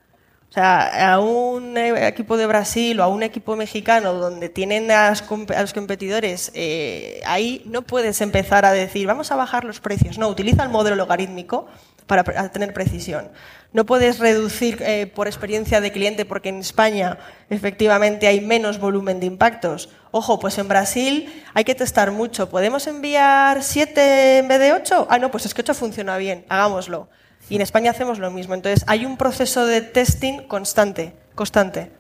O 0.57 0.59
sea, 0.59 1.13
a 1.13 1.21
un 1.21 1.77
equipo 1.77 2.39
de 2.39 2.47
Brasil 2.47 2.99
o 3.01 3.03
a 3.03 3.09
un 3.09 3.23
equipo 3.23 3.57
mexicano 3.57 4.15
donde 4.15 4.49
tienen 4.49 4.91
a 4.91 5.11
los, 5.11 5.75
competidores, 5.75 6.51
eh, 6.55 7.21
ahí 7.27 7.61
no 7.67 7.83
puedes 7.83 8.23
empezar 8.23 8.65
a 8.65 8.73
decir, 8.73 9.07
vamos 9.07 9.31
a 9.31 9.37
bajar 9.37 9.65
los 9.65 9.81
precios. 9.81 10.17
No, 10.17 10.29
utiliza 10.29 10.63
el 10.63 10.71
modelo 10.71 10.97
logarítmico 10.97 11.67
para 12.07 12.25
tener 12.49 12.73
precisión. 12.73 13.29
No 13.75 13.85
puedes 13.85 14.19
reducir 14.19 14.79
eh, 14.81 15.07
por 15.15 15.27
experiencia 15.27 15.83
de 15.83 15.93
cliente 15.93 16.25
porque 16.25 16.49
en 16.49 16.61
España 16.61 17.19
efectivamente 17.51 18.27
hay 18.27 18.41
menos 18.41 18.81
volumen 18.81 19.21
de 19.21 19.27
impactos. 19.27 19.91
Ojo, 20.11 20.41
pues 20.41 20.57
en 20.57 20.69
Brasil 20.69 21.45
hay 21.53 21.65
que 21.65 21.75
testar 21.75 22.13
mucho. 22.13 22.49
¿Podemos 22.49 22.87
enviar 22.87 23.63
siete 23.63 24.39
en 24.39 24.49
vez 24.49 24.61
de 24.61 24.73
ocho? 24.73 25.07
Ah, 25.11 25.19
no, 25.19 25.31
pues 25.31 25.45
es 25.45 25.53
que 25.53 25.61
ocho 25.61 25.75
funciona 25.75 26.17
bien, 26.17 26.47
hagámoslo. 26.49 27.11
Y 27.49 27.57
en 27.57 27.63
España 27.63 27.91
hacemos 27.91 28.19
lo 28.19 28.31
mismo. 28.31 28.55
Entonces, 28.55 28.85
hay 28.89 29.07
un 29.07 29.17
proceso 29.17 29.67
de 29.67 29.81
testing 29.81 30.43
constante, 30.49 31.15
constante. 31.35 31.91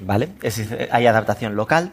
Vale, 0.00 0.30
hay 0.90 1.06
adaptación 1.06 1.56
local. 1.56 1.92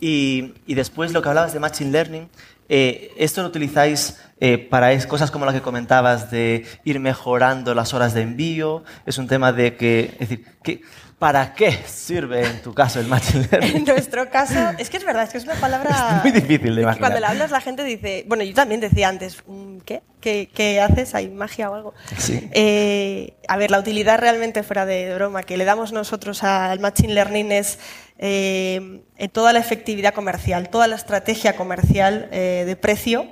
Y, 0.00 0.52
después 0.66 1.12
lo 1.12 1.22
que 1.22 1.28
hablabas 1.28 1.52
de 1.52 1.60
Machine 1.60 1.90
Learning, 1.90 2.28
eh, 2.68 3.12
¿esto 3.16 3.42
lo 3.42 3.48
utilizáis 3.48 4.18
eh, 4.40 4.58
para 4.58 4.98
cosas 5.06 5.30
como 5.30 5.46
la 5.46 5.52
que 5.52 5.62
comentabas 5.62 6.30
de 6.30 6.66
ir 6.84 7.00
mejorando 7.00 7.74
las 7.74 7.94
horas 7.94 8.12
de 8.12 8.22
envío? 8.22 8.84
Es 9.06 9.18
un 9.18 9.28
tema 9.28 9.52
de 9.52 9.76
que, 9.76 10.16
es 10.18 10.28
decir, 10.28 10.46
que 10.62 10.82
¿Para 11.24 11.54
qué 11.54 11.72
sirve 11.86 12.44
en 12.44 12.60
tu 12.60 12.74
caso 12.74 13.00
el 13.00 13.06
Machine 13.06 13.48
Learning? 13.50 13.76
En 13.76 13.84
nuestro 13.86 14.28
caso, 14.28 14.58
es 14.76 14.90
que 14.90 14.98
es 14.98 15.04
verdad, 15.06 15.22
es 15.22 15.30
que 15.30 15.38
es 15.38 15.44
una 15.44 15.54
palabra... 15.54 16.16
Es 16.22 16.22
muy 16.22 16.38
difícil 16.38 16.74
de 16.74 16.82
imaginar. 16.82 16.98
Cuando 16.98 17.20
la 17.20 17.30
hablas 17.30 17.50
la 17.50 17.62
gente 17.62 17.82
dice, 17.82 18.26
bueno, 18.28 18.44
yo 18.44 18.52
también 18.52 18.82
decía 18.82 19.08
antes, 19.08 19.38
mm, 19.46 19.78
¿qué? 19.86 20.02
¿Qué, 20.20 20.80
haces? 20.82 21.14
¿Hay 21.14 21.30
magia 21.30 21.70
o 21.70 21.74
algo? 21.76 21.94
Sí. 22.18 22.46
Eh, 22.52 23.32
a 23.48 23.56
ver, 23.56 23.70
la 23.70 23.78
utilidad 23.78 24.18
realmente 24.18 24.62
fuera 24.62 24.84
de 24.84 25.14
broma 25.14 25.44
que 25.44 25.56
le 25.56 25.64
damos 25.64 25.94
nosotros 25.94 26.42
al 26.42 26.78
Machine 26.80 27.14
Learning 27.14 27.52
es 27.52 27.78
eh, 28.18 29.00
toda 29.32 29.54
la 29.54 29.60
efectividad 29.60 30.12
comercial, 30.12 30.68
toda 30.68 30.88
la 30.88 30.96
estrategia 30.96 31.56
comercial 31.56 32.28
eh, 32.32 32.64
de 32.66 32.76
precio 32.76 33.28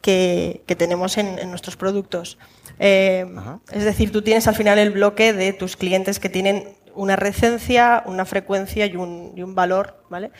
que, 0.00 0.62
tenemos 0.78 1.18
en, 1.18 1.40
en, 1.40 1.50
nuestros 1.50 1.76
productos. 1.76 2.38
es 2.78 3.84
decir, 3.84 4.12
tú 4.12 4.22
tienes 4.22 4.46
al 4.46 4.54
final 4.54 4.78
el 4.78 4.90
bloque 4.90 5.32
de 5.32 5.52
tus 5.52 5.76
clientes 5.76 6.20
que 6.20 6.28
tienen 6.28 6.80
una 6.94 7.16
recencia, 7.16 8.02
una 8.06 8.24
frecuencia 8.24 8.86
y 8.86 8.96
un, 8.96 9.32
y 9.36 9.42
un 9.42 9.54
valor. 9.54 10.04
¿vale? 10.10 10.30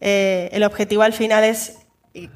Eh, 0.00 0.48
el 0.52 0.64
objetivo 0.64 1.02
al 1.02 1.12
final 1.12 1.44
es 1.44 1.78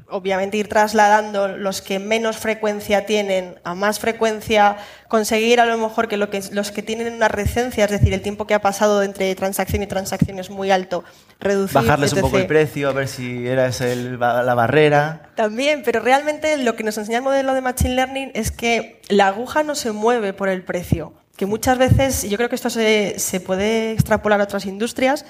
obviamente 0.09 0.57
ir 0.57 0.69
trasladando 0.69 1.49
los 1.49 1.83
que 1.83 1.99
menos 1.99 2.37
frecuencia 2.37 3.07
tienen 3.07 3.59
a 3.65 3.75
más 3.75 3.99
frecuencia, 3.99 4.77
conseguir 5.09 5.61
a 5.61 5.67
lo 5.67 5.79
mejor 5.79 6.09
que, 6.09 6.17
lo 6.17 6.31
que 6.31 6.43
los 6.53 6.71
que 6.71 6.83
tienen 6.83 7.13
una 7.13 7.29
recencia, 7.29 7.85
es 7.85 7.91
decir, 7.91 8.13
el 8.13 8.23
tiempo 8.23 8.47
que 8.47 8.55
ha 8.55 8.61
pasado 8.61 9.03
entre 9.03 9.35
transacción 9.35 9.83
y 9.83 9.87
transacción 9.87 10.39
es 10.39 10.51
muy 10.51 10.71
alto, 10.71 11.05
reducir. 11.41 11.75
Bajarles 11.75 12.13
un 12.13 12.21
poco 12.21 12.39
el 12.39 12.47
precio, 12.47 12.89
a 12.89 12.93
ver 12.93 13.09
si 13.09 13.47
era 13.47 13.71
la 14.19 14.55
barrera. 14.55 15.31
También, 15.35 15.83
pero 15.85 16.01
realmente 16.01 16.57
lo 16.59 16.77
que 16.77 16.85
nos 16.85 16.99
enseña 16.99 17.19
el 17.19 17.25
modelo 17.25 17.55
de 17.55 17.61
Machine 17.61 17.95
Learning 17.95 18.31
es 18.35 18.51
que 18.51 19.01
la 19.09 19.29
aguja 19.29 19.63
no 19.63 19.75
se 19.75 19.93
mueve 19.93 20.33
por 20.33 20.49
el 20.49 20.63
precio 20.63 21.15
que 21.37 21.47
muchas 21.47 21.79
veces, 21.79 22.29
yo 22.29 22.37
creo 22.37 22.49
que 22.49 22.55
esto 22.55 22.71
se, 22.71 23.19
se 23.19 23.41
puede 23.41 23.93
extrapolar 23.93 24.41
a 24.41 24.45
otras 24.45 24.67
industrias, 24.67 25.25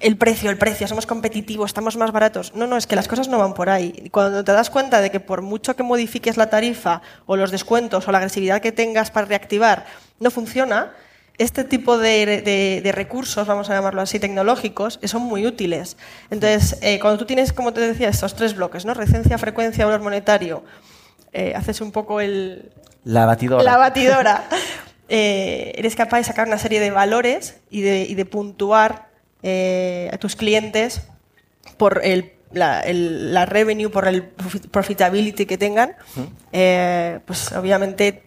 el 0.00 0.16
precio, 0.16 0.50
el 0.50 0.58
precio, 0.58 0.86
somos 0.86 1.06
competitivos, 1.06 1.70
estamos 1.70 1.96
más 1.96 2.12
baratos. 2.12 2.54
No, 2.54 2.66
no, 2.66 2.76
es 2.76 2.86
que 2.86 2.94
las 2.94 3.08
cosas 3.08 3.28
no 3.28 3.38
van 3.38 3.54
por 3.54 3.70
ahí. 3.70 4.08
Cuando 4.12 4.44
te 4.44 4.52
das 4.52 4.70
cuenta 4.70 5.00
de 5.00 5.10
que 5.10 5.18
por 5.18 5.42
mucho 5.42 5.76
que 5.76 5.82
modifiques 5.82 6.36
la 6.36 6.50
tarifa 6.50 7.02
o 7.26 7.36
los 7.36 7.50
descuentos 7.50 8.06
o 8.06 8.12
la 8.12 8.18
agresividad 8.18 8.60
que 8.60 8.70
tengas 8.70 9.10
para 9.10 9.26
reactivar 9.26 9.86
no 10.20 10.30
funciona, 10.30 10.92
este 11.38 11.62
tipo 11.62 11.98
de, 11.98 12.80
de, 12.82 12.92
recursos, 12.92 13.46
vamos 13.46 13.70
a 13.70 13.74
llamarlo 13.74 14.02
así, 14.02 14.18
tecnológicos, 14.18 14.98
son 15.04 15.22
muy 15.22 15.46
útiles. 15.46 15.96
Entonces, 16.30 16.78
eh, 16.82 16.98
cuando 16.98 17.18
tú 17.18 17.26
tienes, 17.26 17.52
como 17.52 17.72
te 17.72 17.80
decía, 17.80 18.08
estos 18.08 18.34
tres 18.34 18.56
bloques, 18.56 18.84
¿no? 18.84 18.92
Recencia, 18.92 19.38
frecuencia, 19.38 19.86
valor 19.86 20.00
monetario, 20.00 20.64
eh, 21.32 21.54
haces 21.54 21.80
un 21.80 21.92
poco 21.92 22.20
el... 22.20 22.72
La 23.04 23.24
batidora. 23.24 23.62
La 23.62 23.76
batidora. 23.76 24.44
Eh, 25.08 25.72
eres 25.76 25.96
capaz 25.96 26.18
de 26.18 26.24
sacar 26.24 26.46
una 26.46 26.58
serie 26.58 26.80
de 26.80 26.90
valores 26.90 27.60
y 27.70 27.80
de, 27.80 28.24
puntuar 28.26 29.08
eh, 29.42 30.10
a 30.12 30.18
tus 30.18 30.36
clientes 30.36 31.02
por 31.78 32.00
el, 32.04 32.32
la, 32.52 33.46
revenue, 33.46 33.88
por 33.88 34.06
el 34.06 34.24
profitability 34.24 35.46
que 35.46 35.56
tengan, 35.56 35.92
eh, 36.52 37.20
pues 37.24 37.52
obviamente 37.52 38.24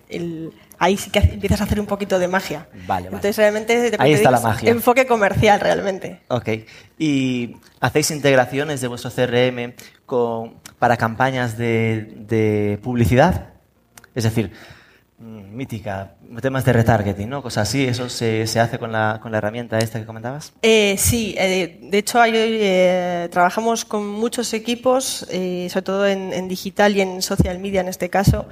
ahí 0.79 0.97
sí 0.97 1.11
que 1.11 1.19
empiezas 1.19 1.61
a 1.61 1.65
hacer 1.65 1.79
un 1.79 1.85
poquito 1.85 2.17
de 2.17 2.27
magia. 2.27 2.67
Vale, 2.87 3.07
Entonces 3.07 3.37
realmente 3.37 3.95
ahí 3.99 4.13
está 4.13 4.31
la 4.31 4.39
magia. 4.39 4.71
enfoque 4.71 5.05
comercial 5.05 5.59
realmente. 5.59 6.21
Ok. 6.29 6.49
¿Y 6.97 7.57
hacéis 7.79 8.09
integraciones 8.09 8.81
de 8.81 8.87
vuestro 8.87 9.11
CRM 9.11 9.73
con, 10.07 10.55
para 10.79 10.97
campañas 10.97 11.59
de, 11.59 12.11
de 12.27 12.79
publicidad? 12.81 13.49
Es 14.15 14.23
decir, 14.23 14.51
mítica, 15.21 16.15
temas 16.41 16.65
de 16.65 16.73
retargeting, 16.73 17.29
¿no? 17.29 17.43
Cosas 17.43 17.69
así, 17.69 17.85
¿eso 17.85 18.09
se, 18.09 18.47
se 18.47 18.59
hace 18.59 18.79
con 18.79 18.91
la, 18.91 19.19
con 19.21 19.31
la, 19.31 19.37
herramienta 19.37 19.77
esta 19.77 19.99
que 19.99 20.05
comentabas? 20.05 20.53
Eh, 20.61 20.95
sí, 20.97 21.35
eh, 21.37 21.79
de 21.81 21.97
hecho 21.97 22.19
hay, 22.19 22.31
eh, 22.35 23.29
trabajamos 23.31 23.85
con 23.85 24.07
muchos 24.07 24.53
equipos, 24.53 25.03
sobre 25.27 25.81
todo 25.83 26.07
en, 26.07 26.47
digital 26.47 26.95
y 26.95 27.01
en 27.01 27.21
social 27.21 27.59
media 27.59 27.81
en 27.81 27.87
este 27.87 28.09
caso, 28.09 28.47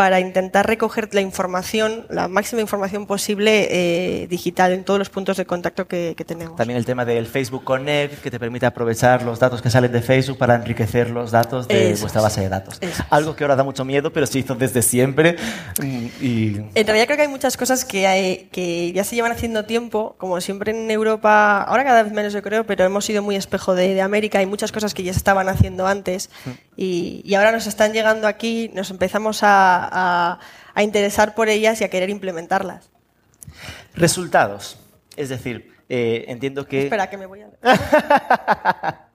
para 0.00 0.18
intentar 0.18 0.66
recoger 0.66 1.14
la 1.14 1.20
información, 1.20 2.06
la 2.08 2.26
máxima 2.26 2.62
información 2.62 3.04
posible 3.04 3.68
eh, 3.70 4.28
digital 4.28 4.72
en 4.72 4.82
todos 4.82 4.98
los 4.98 5.10
puntos 5.10 5.36
de 5.36 5.44
contacto 5.44 5.86
que, 5.86 6.16
tenemos. 6.26 6.56
También 6.56 6.78
el 6.78 6.86
tema 6.86 7.04
del 7.04 7.26
Facebook 7.26 7.64
Connect, 7.64 8.22
que 8.22 8.30
te 8.30 8.40
permite 8.40 8.64
aprovechar 8.64 9.22
los 9.24 9.38
datos 9.38 9.60
que 9.60 9.68
salen 9.68 9.92
de 9.92 10.00
Facebook 10.00 10.38
para 10.38 10.54
enriquecer 10.54 11.10
los 11.10 11.32
datos 11.32 11.68
de 11.68 11.94
vuestra 12.00 12.22
base 12.22 12.40
de 12.40 12.48
datos. 12.48 12.80
Algo 13.10 13.36
que 13.36 13.44
ahora 13.44 13.56
da 13.56 13.62
mucho 13.62 13.84
miedo, 13.84 14.10
pero 14.10 14.26
se 14.26 14.38
hizo 14.38 14.54
desde 14.54 14.80
siempre. 14.80 15.36
Mm, 15.82 16.06
y... 16.22 16.56
En 16.74 16.86
realidad 16.86 17.04
creo 17.04 17.16
que 17.18 17.22
hay 17.24 17.28
muchas 17.28 17.58
cosas 17.58 17.84
que, 17.84 18.06
hay, 18.06 18.48
que 18.50 18.92
ya 18.92 19.04
se 19.04 19.16
llevan 19.16 19.32
haciendo 19.32 19.66
tiempo, 19.66 20.14
como 20.16 20.40
siempre 20.40 20.70
en 20.70 20.90
Europa, 20.90 21.60
ahora 21.60 21.84
cada 21.84 22.04
vez 22.04 22.12
menos 22.14 22.32
yo 22.32 22.40
creo, 22.40 22.64
pero 22.64 22.86
hemos 22.86 23.04
sido 23.04 23.22
muy 23.22 23.36
espejo 23.36 23.74
de, 23.74 23.92
de 23.92 24.00
América, 24.00 24.38
hay 24.38 24.46
muchas 24.46 24.72
cosas 24.72 24.94
que 24.94 25.02
ya 25.02 25.12
se 25.12 25.18
estaban 25.18 25.50
haciendo 25.50 25.86
antes 25.86 26.30
mm. 26.46 26.50
Y, 26.82 27.20
y 27.26 27.34
ahora 27.34 27.52
nos 27.52 27.66
están 27.66 27.92
llegando 27.92 28.26
aquí, 28.26 28.70
nos 28.72 28.90
empezamos 28.90 29.40
a 29.42 30.38
a, 30.74 30.82
interesar 30.82 31.34
por 31.34 31.48
ellas 31.48 31.80
y 31.80 31.84
a 31.84 31.88
querer 31.88 32.10
implementarlas. 32.10 32.90
Resultados. 33.94 34.78
Es 35.16 35.28
decir, 35.28 35.74
eh, 35.88 36.24
entiendo 36.28 36.66
que... 36.66 36.84
Espera, 36.84 37.10
que 37.10 37.18
me 37.18 37.26
voy 37.26 37.42
a... 37.42 37.48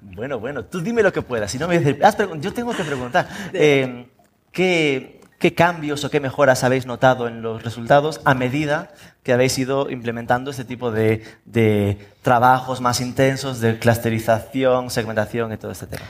bueno, 0.00 0.38
bueno, 0.38 0.64
tú 0.64 0.80
dime 0.80 1.02
lo 1.02 1.12
que 1.12 1.22
puedas. 1.22 1.50
Si 1.50 1.58
no 1.58 1.68
me 1.68 1.78
dices, 1.78 1.96
yo 2.40 2.52
tengo 2.52 2.72
que 2.74 2.84
preguntar. 2.84 3.28
Eh, 3.52 4.06
¿qué, 4.52 5.20
¿qué 5.38 5.54
cambios 5.54 6.04
o 6.04 6.10
qué 6.10 6.20
mejoras 6.20 6.64
habéis 6.64 6.86
notado 6.86 7.28
en 7.28 7.42
los 7.42 7.62
resultados 7.62 8.20
a 8.24 8.34
medida 8.34 8.92
que 9.22 9.32
habéis 9.32 9.58
ido 9.58 9.90
implementando 9.90 10.50
este 10.50 10.64
tipo 10.64 10.90
de, 10.90 11.22
de 11.44 11.98
trabajos 12.22 12.80
más 12.80 13.00
intensos 13.00 13.60
de 13.60 13.78
clusterización, 13.78 14.90
segmentación 14.90 15.52
y 15.52 15.56
todo 15.58 15.72
este 15.72 15.86
tema? 15.86 16.04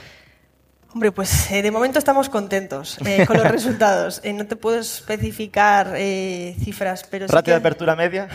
Hombre, 0.95 1.11
pues 1.11 1.51
eh, 1.51 1.63
de 1.63 1.71
momento 1.71 1.99
estamos 1.99 2.29
contentos 2.29 2.99
eh, 3.07 3.25
con 3.27 3.39
los 3.39 3.47
resultados. 3.51 4.21
Eh, 4.25 4.35
no 4.35 4.47
te 4.47 4.57
puedo 4.57 4.79
especificar 4.79 5.97
cifras, 6.63 7.05
pero 7.11 7.27
sí 7.27 7.35
¿Ratio 7.35 7.55
de 7.55 7.61
apertura 7.61 7.97
media? 7.97 8.29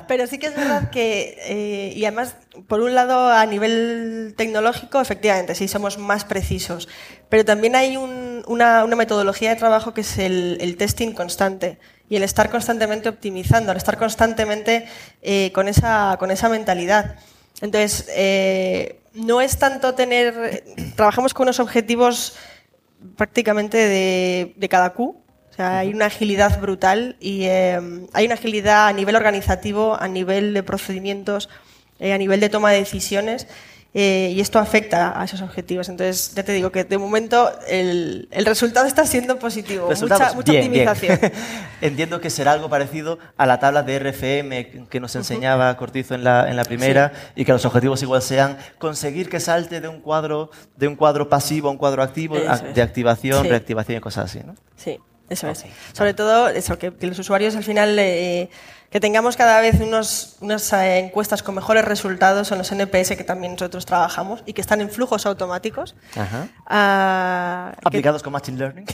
pero 0.08 0.28
sí 0.28 0.38
que 0.38 0.46
es 0.46 0.54
verdad 0.54 0.90
que, 0.90 1.92
y 1.94 2.04
además, 2.04 2.36
por 2.68 2.80
un 2.80 2.94
lado, 2.94 3.32
a 3.32 3.44
nivel 3.46 4.34
tecnológico, 4.36 5.00
efectivamente, 5.00 5.56
sí 5.56 5.66
somos 5.66 5.98
más 5.98 6.24
precisos. 6.24 6.88
Pero 7.28 7.44
también 7.44 7.74
hay 7.74 7.96
una, 7.96 8.86
metodología 8.86 9.50
de 9.50 9.56
trabajo 9.56 9.92
que 9.92 10.02
es 10.02 10.18
el, 10.18 10.76
testing 10.78 11.12
constante 11.14 11.80
y 12.08 12.14
el 12.14 12.22
estar 12.22 12.48
constantemente 12.48 13.08
optimizando, 13.08 13.72
el 13.72 13.78
estar 13.78 13.98
constantemente 13.98 14.86
con, 15.52 15.66
esa, 15.66 16.16
con 16.20 16.30
esa 16.30 16.48
mentalidad. 16.48 17.16
Entonces, 17.60 18.06
no 19.14 19.40
es 19.40 19.58
tanto 19.58 19.94
tener. 19.94 20.64
Trabajamos 20.96 21.32
con 21.32 21.44
unos 21.44 21.60
objetivos 21.60 22.36
prácticamente 23.16 23.78
de, 24.56 24.68
cada 24.68 24.90
Q. 24.90 25.20
O 25.50 25.56
sea, 25.56 25.78
hay 25.78 25.94
una 25.94 26.06
agilidad 26.06 26.60
brutal 26.60 27.16
y 27.20 27.44
eh, 27.44 27.80
hay 28.12 28.26
una 28.26 28.34
agilidad 28.34 28.88
a 28.88 28.92
nivel 28.92 29.14
organizativo, 29.14 29.94
a 29.94 30.08
nivel 30.08 30.52
de 30.52 30.64
procedimientos, 30.64 31.48
eh, 32.00 32.12
a 32.12 32.18
nivel 32.18 32.40
de 32.40 32.48
toma 32.48 32.72
de 32.72 32.78
decisiones. 32.78 33.46
Eh, 33.96 34.32
y 34.34 34.40
esto 34.40 34.58
afecta 34.58 35.18
a 35.18 35.24
esos 35.24 35.40
objetivos. 35.40 35.88
Entonces, 35.88 36.34
ya 36.34 36.42
te 36.42 36.52
digo 36.52 36.72
que 36.72 36.82
de 36.82 36.98
momento 36.98 37.52
el, 37.68 38.28
resultado 38.44 38.86
está 38.86 39.06
siendo 39.06 39.38
positivo. 39.38 39.88
Mucha, 39.88 40.32
optimización. 40.32 41.20
Entiendo 41.80 42.20
que 42.20 42.28
será 42.28 42.52
algo 42.52 42.68
parecido 42.68 43.20
a 43.36 43.46
la 43.46 43.60
tabla 43.60 43.84
de 43.84 44.00
RFM 44.00 44.88
que 44.90 45.00
nos 45.00 45.14
enseñaba 45.14 45.76
Cortizo 45.76 46.16
en 46.16 46.24
la, 46.24 46.50
en 46.50 46.56
la 46.56 46.64
primera 46.64 47.12
y 47.36 47.44
que 47.44 47.52
los 47.52 47.64
objetivos 47.64 48.02
igual 48.02 48.20
sean 48.20 48.58
conseguir 48.78 49.28
que 49.28 49.38
salte 49.38 49.80
de 49.80 49.86
un 49.86 50.00
cuadro, 50.00 50.50
de 50.76 50.88
un 50.88 50.96
cuadro 50.96 51.28
pasivo 51.28 51.68
a 51.68 51.70
un 51.70 51.78
cuadro 51.78 52.02
activo, 52.02 52.36
de 52.36 52.82
activación, 52.82 53.44
reactivación 53.44 53.98
y 53.98 54.00
cosas 54.00 54.24
así. 54.24 54.40
¿no? 54.44 54.56
Sí, 54.76 54.98
eso 55.28 55.48
es. 55.48 55.64
Sobre 55.92 56.14
todo 56.14 56.48
eso, 56.48 56.76
que, 56.78 56.92
los 57.00 57.18
usuarios 57.20 57.54
al 57.54 57.62
final... 57.62 57.96
Eh, 57.96 58.50
que 58.94 59.00
tengamos 59.00 59.36
cada 59.36 59.60
vez 59.60 59.80
unos, 59.80 60.36
unas 60.40 60.72
eh, 60.72 61.00
encuestas 61.00 61.42
con 61.42 61.56
mejores 61.56 61.84
resultados 61.84 62.52
en 62.52 62.58
los 62.58 62.70
NPS 62.70 63.16
que 63.16 63.24
también 63.24 63.54
nosotros 63.54 63.84
trabajamos 63.86 64.44
y 64.46 64.52
que 64.52 64.60
están 64.60 64.80
en 64.80 64.88
flujos 64.88 65.26
automáticos. 65.26 65.96
Ah, 66.64 67.74
aplicados 67.84 68.22
con 68.22 68.32
Machine 68.32 68.56
Learning. 68.56 68.86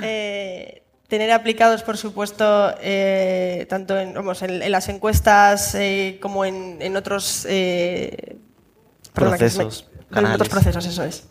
Eh, 0.00 0.84
tener 1.08 1.32
aplicados, 1.32 1.82
por 1.82 1.96
supuesto, 1.96 2.72
eh, 2.80 3.66
tanto 3.68 3.98
en, 3.98 4.14
en, 4.16 4.70
las 4.70 4.88
encuestas 4.88 5.76
como 6.20 6.44
en, 6.44 6.96
otros 6.96 7.48
procesos. 9.12 9.90
en 10.14 10.24
otros 10.24 10.48
procesos, 10.48 10.86
eso 10.86 11.02
es. 11.02 11.24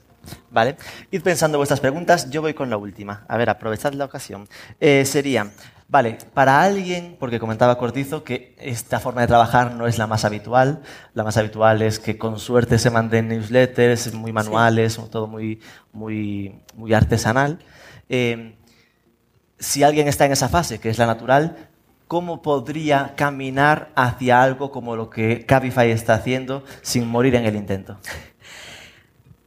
Vale. 0.52 0.76
Id 1.12 1.22
pensando 1.22 1.58
vuestras 1.58 1.80
preguntas. 1.80 2.30
Yo 2.30 2.42
voy 2.42 2.54
con 2.54 2.70
la 2.70 2.76
última. 2.76 3.24
A 3.30 3.38
ver, 3.38 3.50
aprovechad 3.50 3.94
la 3.94 4.04
ocasión. 4.04 4.50
sería, 4.80 5.50
Vale, 5.88 6.18
para 6.34 6.64
alguien, 6.64 7.16
porque 7.20 7.40
comentaba 7.40 7.78
Cortizo 7.78 8.24
que 8.24 8.56
esta 8.60 9.00
forma 9.00 9.22
de 9.22 9.28
trabajar 9.28 9.76
no 9.76 9.86
es 9.86 10.00
la 10.00 10.08
más 10.08 10.26
habitual, 10.26 10.82
la 11.14 11.24
más 11.24 11.38
habitual 11.38 11.84
es 11.84 12.00
que 12.00 12.18
con 12.18 12.40
suerte 12.40 12.80
se 12.80 12.90
manden 12.90 13.28
newsletters 13.28 14.14
muy 14.14 14.34
manuales, 14.34 15.00
todo 15.12 15.28
muy, 15.28 15.62
muy, 15.94 16.60
muy 16.76 16.94
artesanal. 16.94 17.60
Eh, 18.10 18.56
si 19.60 19.84
alguien 19.84 20.08
está 20.08 20.26
en 20.26 20.32
esa 20.32 20.50
fase, 20.50 20.80
que 20.80 20.90
es 20.90 20.98
la 20.98 21.06
natural, 21.06 21.70
¿cómo 22.08 22.42
podría 22.42 23.14
caminar 23.16 23.92
hacia 23.96 24.42
algo 24.42 24.72
como 24.72 24.96
lo 24.96 25.12
que 25.12 25.46
Cabify 25.46 25.92
está 25.92 26.16
haciendo 26.16 26.64
sin 26.82 27.08
morir 27.08 27.36
en 27.36 27.46
el 27.46 27.56
intento? 27.56 28.00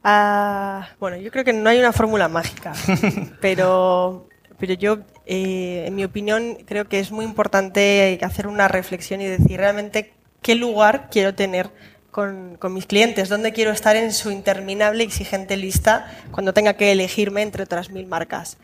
Ah, 0.05 0.89
bueno, 1.01 1.17
yo 1.17 1.33
creo 1.33 1.45
que 1.45 1.53
no 1.53 1.69
hay 1.69 1.81
una 1.81 1.93
fórmula 1.93 2.29
mágica, 2.29 2.73
pero 3.41 4.29
pero 4.59 4.75
yo, 4.75 4.99
eh, 5.27 5.85
en 5.87 5.95
mi 5.95 6.05
opinión, 6.05 6.59
creo 6.67 6.89
que 6.89 6.99
es 6.99 7.13
muy 7.13 7.25
importante 7.25 8.19
hacer 8.23 8.47
una 8.47 8.69
reflexión 8.69 9.21
y 9.21 9.27
decir 9.27 9.59
realmente 9.59 10.13
qué 10.43 10.55
lugar 10.55 11.09
quiero 11.11 11.35
tener 11.35 11.71
con, 12.11 12.59
mis 12.75 12.87
clientes, 12.87 13.29
dónde 13.29 13.53
quiero 13.53 13.71
estar 13.71 13.95
en 13.95 14.13
su 14.13 14.33
interminable 14.33 15.05
exigente 15.05 15.57
lista 15.57 16.11
cuando 16.33 16.53
tenga 16.53 16.75
que 16.75 16.91
elegirme 16.91 17.43
entre 17.43 17.63
otras 17.63 17.91
mil 17.91 18.07
marcas. 18.07 18.57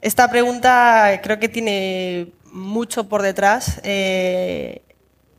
Esta 0.00 0.30
pregunta 0.30 1.20
creo 1.22 1.40
que 1.40 1.48
tiene 1.48 2.28
mucho 2.52 3.08
por 3.08 3.22
detrás. 3.22 3.80
Eh, 3.82 4.82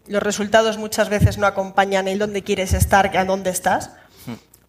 los 0.07 0.21
resultados 0.21 0.77
muchas 0.77 1.07
veces 1.07 1.37
no 1.37 1.47
acompañan 1.47 2.09
el 2.09 2.19
dónde 2.19 2.43
quieres 2.43 2.73
estar, 2.73 3.15
a 3.15 3.23
dónde 3.23 3.51
estás. 3.51 3.91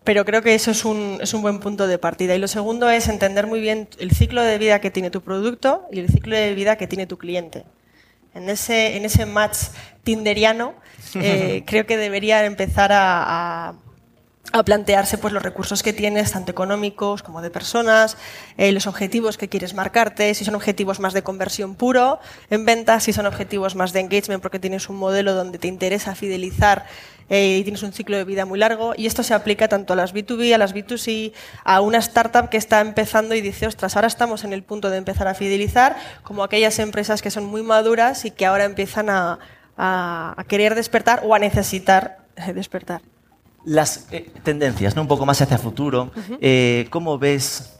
Pero 0.04 0.24
creo 0.24 0.42
que 0.42 0.54
eso 0.54 0.70
es 0.70 0.84
un, 0.84 1.18
es 1.20 1.34
un 1.34 1.42
buen 1.42 1.60
punto 1.60 1.86
de 1.86 1.98
partida. 1.98 2.34
Y 2.34 2.38
lo 2.38 2.48
segundo 2.48 2.88
es 2.88 3.08
entender 3.08 3.46
muy 3.46 3.60
bien 3.60 3.88
el 3.98 4.12
ciclo 4.12 4.42
de 4.42 4.58
vida 4.58 4.80
que 4.80 4.90
tiene 4.90 5.10
tu 5.10 5.20
producto 5.20 5.86
y 5.92 6.00
el 6.00 6.08
ciclo 6.08 6.36
de 6.36 6.54
vida 6.54 6.76
que 6.76 6.86
tiene 6.86 7.06
tu 7.06 7.18
cliente. 7.18 7.64
En 8.32 8.48
ese, 8.48 8.96
en 8.96 9.04
ese 9.04 9.26
match 9.26 9.58
tinderiano, 10.02 10.74
eh, 11.14 11.64
creo 11.66 11.84
que 11.84 11.96
debería 11.96 12.44
empezar 12.46 12.92
a, 12.92 13.74
a, 14.52 14.62
plantearse 14.64 15.18
pues, 15.18 15.34
los 15.34 15.42
recursos 15.42 15.82
que 15.82 15.92
tienes, 15.92 16.32
tanto 16.32 16.50
económicos 16.50 17.22
como 17.22 17.42
de 17.42 17.50
personas, 17.50 18.16
eh, 18.56 18.72
los 18.72 18.86
objetivos 18.86 19.36
que 19.36 19.48
quieres 19.48 19.74
marcarte, 19.74 20.32
si 20.34 20.44
son 20.44 20.54
objetivos 20.54 21.00
más 21.00 21.12
de 21.12 21.22
conversión 21.22 21.74
puro 21.74 22.20
en 22.50 22.64
ventas, 22.64 23.02
si 23.02 23.12
son 23.12 23.26
objetivos 23.26 23.74
más 23.74 23.92
de 23.92 24.00
engagement 24.00 24.40
porque 24.40 24.60
tienes 24.60 24.88
un 24.88 24.96
modelo 24.96 25.34
donde 25.34 25.58
te 25.58 25.68
interesa 25.68 26.14
fidelizar 26.14 26.86
eh, 27.30 27.58
y 27.58 27.62
tienes 27.62 27.82
un 27.82 27.92
ciclo 27.92 28.16
de 28.16 28.24
vida 28.24 28.44
muy 28.44 28.58
largo. 28.58 28.92
Y 28.96 29.06
esto 29.06 29.22
se 29.22 29.32
aplica 29.32 29.68
tanto 29.68 29.94
a 29.94 29.96
las 29.96 30.12
B2B, 30.12 30.52
a 30.52 30.58
las 30.58 30.74
B2C, 30.74 31.32
a 31.64 31.80
una 31.80 31.98
startup 31.98 32.50
que 32.50 32.58
está 32.58 32.80
empezando 32.80 33.34
y 33.34 33.40
dice, 33.40 33.66
ostras, 33.66 33.96
ahora 33.96 34.08
estamos 34.08 34.44
en 34.44 34.52
el 34.52 34.62
punto 34.64 34.90
de 34.90 34.98
empezar 34.98 35.28
a 35.28 35.34
fidelizar, 35.34 35.96
como 36.22 36.42
aquellas 36.42 36.78
empresas 36.80 37.22
que 37.22 37.30
son 37.30 37.46
muy 37.46 37.62
maduras 37.62 38.24
y 38.24 38.32
que 38.32 38.44
ahora 38.44 38.64
empiezan 38.64 39.08
a, 39.08 39.38
querer 40.48 40.74
despertar 40.74 41.22
o 41.24 41.34
a 41.34 41.38
necesitar 41.38 42.18
eh, 42.36 42.52
despertar. 42.52 43.00
Las 43.64 44.08
eh, 44.10 44.30
tendencias, 44.42 44.94
¿no? 44.94 45.02
un 45.02 45.08
poco 45.08 45.24
más 45.24 45.40
hacia 45.40 45.56
futuro, 45.56 46.10
¿cómo 46.90 47.18
ves 47.18 47.79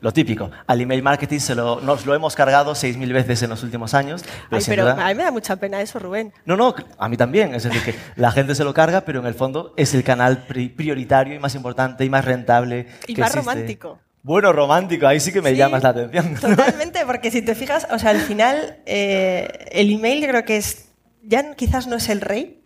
lo 0.00 0.12
típico, 0.12 0.50
al 0.66 0.80
email 0.80 1.02
marketing 1.02 1.38
se 1.40 1.54
lo, 1.54 1.80
nos 1.80 2.06
lo 2.06 2.14
hemos 2.14 2.34
cargado 2.34 2.72
6.000 2.72 3.12
veces 3.12 3.42
en 3.42 3.50
los 3.50 3.62
últimos 3.62 3.94
años. 3.94 4.24
Pero, 4.66 4.88
a 4.88 5.08
mí 5.08 5.14
me 5.14 5.24
da 5.24 5.30
mucha 5.30 5.56
pena 5.56 5.80
eso, 5.80 5.98
Rubén. 5.98 6.32
No, 6.44 6.56
no, 6.56 6.74
a 6.98 7.08
mí 7.08 7.16
también. 7.16 7.54
Es 7.54 7.64
decir, 7.64 7.82
que 7.82 7.94
la 8.16 8.30
gente 8.30 8.54
se 8.54 8.64
lo 8.64 8.72
carga, 8.72 9.02
pero 9.02 9.20
en 9.20 9.26
el 9.26 9.34
fondo 9.34 9.74
es 9.76 9.94
el 9.94 10.04
canal 10.04 10.44
prioritario 10.46 11.34
y 11.34 11.38
más 11.38 11.54
importante 11.54 12.04
y 12.04 12.10
más 12.10 12.24
rentable. 12.24 12.86
Y 13.06 13.16
más 13.16 13.34
romántico. 13.34 13.98
Bueno, 14.22 14.52
romántico, 14.52 15.06
ahí 15.06 15.18
sí 15.18 15.32
que 15.32 15.40
me 15.40 15.56
llamas 15.56 15.82
la 15.82 15.90
atención. 15.90 16.34
Totalmente, 16.40 17.06
porque 17.06 17.30
si 17.30 17.40
te 17.42 17.54
fijas, 17.54 17.86
o 17.90 17.98
sea, 17.98 18.10
al 18.10 18.20
final 18.20 18.78
eh, 18.84 19.68
el 19.72 19.90
email 19.92 20.26
creo 20.26 20.44
que 20.44 20.58
es, 20.58 20.90
ya 21.22 21.54
quizás 21.54 21.86
no 21.86 21.96
es 21.96 22.08
el 22.10 22.20
rey, 22.20 22.59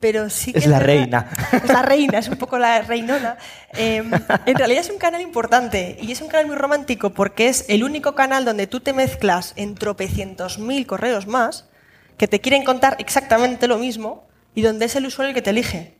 pero 0.00 0.30
sí 0.30 0.52
que 0.52 0.60
es, 0.60 0.66
la 0.66 0.78
reina. 0.80 1.30
Es 1.52 1.68
la 1.68 1.82
reina, 1.82 2.18
es 2.18 2.28
un 2.28 2.36
poco 2.36 2.58
la 2.58 2.80
reinona. 2.92 3.36
Em, 3.74 4.10
en 4.46 4.54
realidad 4.56 4.80
es 4.80 4.90
un 4.90 4.98
canal 4.98 5.20
importante 5.20 5.98
y 6.00 6.10
es 6.10 6.22
un 6.22 6.28
canal 6.28 6.46
muy 6.46 6.56
romántico 6.56 7.10
porque 7.10 7.48
es 7.48 7.66
el 7.68 7.84
único 7.84 8.14
canal 8.14 8.44
donde 8.44 8.66
tú 8.66 8.80
te 8.80 8.94
mezclas 8.94 9.52
en 9.56 9.74
tropecientos 9.74 10.58
mil 10.58 10.86
correos 10.86 11.26
más 11.26 11.68
que 12.16 12.26
te 12.26 12.40
quieren 12.40 12.64
contar 12.64 12.96
exactamente 12.98 13.68
lo 13.68 13.78
mismo 13.78 14.26
y 14.54 14.62
donde 14.62 14.86
es 14.86 14.96
el 14.96 15.06
usuario 15.06 15.30
el 15.30 15.34
que 15.34 15.42
te 15.42 15.50
elige. 15.50 15.96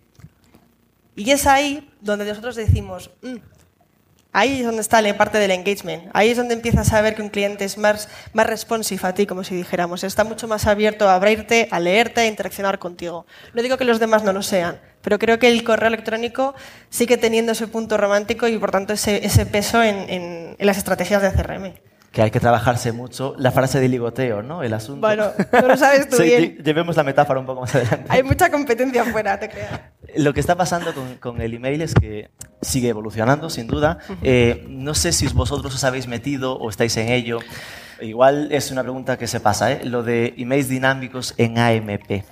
Y 1.15 1.31
es 1.31 1.47
ahí 1.47 1.91
donde 2.01 2.25
nosotros 2.25 2.57
decimos, 2.57 3.11
mm, 3.23 3.37
Ahí 4.33 4.61
es 4.61 4.65
donde 4.65 4.81
está 4.81 5.03
la 5.03 5.17
parte 5.17 5.39
del 5.39 5.51
engagement. 5.51 6.05
Ahí 6.13 6.31
es 6.31 6.37
donde 6.37 6.55
empiezas 6.55 6.93
a 6.93 7.01
ver 7.01 7.17
que 7.17 7.23
un 7.23 7.31
cliente 7.31 7.65
es 7.65 7.79
más, 7.79 8.09
más 8.33 8.47
responsive 8.47 9.01
a 9.07 9.13
ti, 9.13 9.27
como 9.27 9.43
si 9.43 9.57
dijéramos. 9.57 10.05
Está 10.05 10.23
mucho 10.23 10.47
más 10.47 10.67
abierto 10.67 11.09
a 11.09 11.17
abrirte, 11.17 11.69
a 11.73 11.81
leerte, 11.81 12.21
a 12.21 12.27
interaccionar 12.27 12.79
contigo. 12.79 13.27
No 13.55 13.63
digo 13.63 13.77
que 13.77 13.85
los 13.85 13.99
demás 13.99 14.23
no 14.23 14.33
lo 14.33 14.43
sean, 14.43 14.81
pero 15.03 15.19
creo 15.19 15.41
que 15.41 15.49
el 15.49 15.65
correo 15.65 15.89
electrónico 15.89 16.55
sigue 16.91 17.17
teniendo 17.17 17.53
ese 17.53 17.67
punto 17.67 17.97
romántico 17.97 18.47
y, 18.47 18.57
por 18.59 18.71
tanto, 18.71 18.93
ese, 18.93 19.47
peso 19.47 19.83
en, 19.83 19.97
en, 20.09 20.57
en 20.59 20.67
las 20.67 20.79
estrategias 20.79 21.23
de 21.23 21.33
CRM 21.33 21.90
que 22.13 22.23
hay 22.23 22.31
que 22.31 22.41
trabajarse 22.41 22.93
mucho. 22.93 23.35
La 23.39 23.53
frase 23.53 23.81
de 23.81 23.89
ligoteo, 23.89 24.43
¿no? 24.43 24.63
El 24.63 24.75
asunto. 24.75 25.01
Bueno, 25.01 25.27
lo 25.53 25.77
sabes 25.77 26.09
tú 26.11 26.21
bien. 26.23 26.59
Llevemos 26.59 26.97
la 26.97 27.05
metáfora 27.05 27.39
un 27.41 27.47
poco 27.47 27.63
más 27.63 27.75
adelante. 27.75 28.07
Hay 28.09 28.23
mucha 28.23 28.51
competencia 28.51 29.03
afuera, 29.03 29.39
te 29.39 29.49
creas. 29.49 29.81
Lo 30.17 30.35
que 30.35 30.41
está 30.41 30.57
pasando 30.57 30.93
con, 30.93 31.17
con, 31.17 31.41
el 31.41 31.55
email 31.55 31.83
es 31.83 31.95
que 31.95 32.31
sigue 32.63 32.89
evolucionando, 32.89 33.49
sin 33.49 33.69
duda. 33.69 33.99
Eh, 34.23 34.67
no 34.69 34.95
sé 34.95 35.13
si 35.13 35.29
vosotros 35.29 35.75
os 35.75 35.85
habéis 35.85 36.09
metido 36.09 36.59
o 36.59 36.69
estáis 36.69 36.97
en 36.97 37.11
ello. 37.11 37.39
Igual 38.01 38.49
es 38.51 38.71
una 38.71 38.83
pregunta 38.83 39.17
que 39.17 39.27
se 39.27 39.41
pasa, 39.41 39.71
¿eh? 39.73 39.81
Lo 39.85 40.03
de 40.03 40.35
emails 40.37 40.69
dinámicos 40.69 41.35
en 41.37 41.59
AMP. 41.59 42.25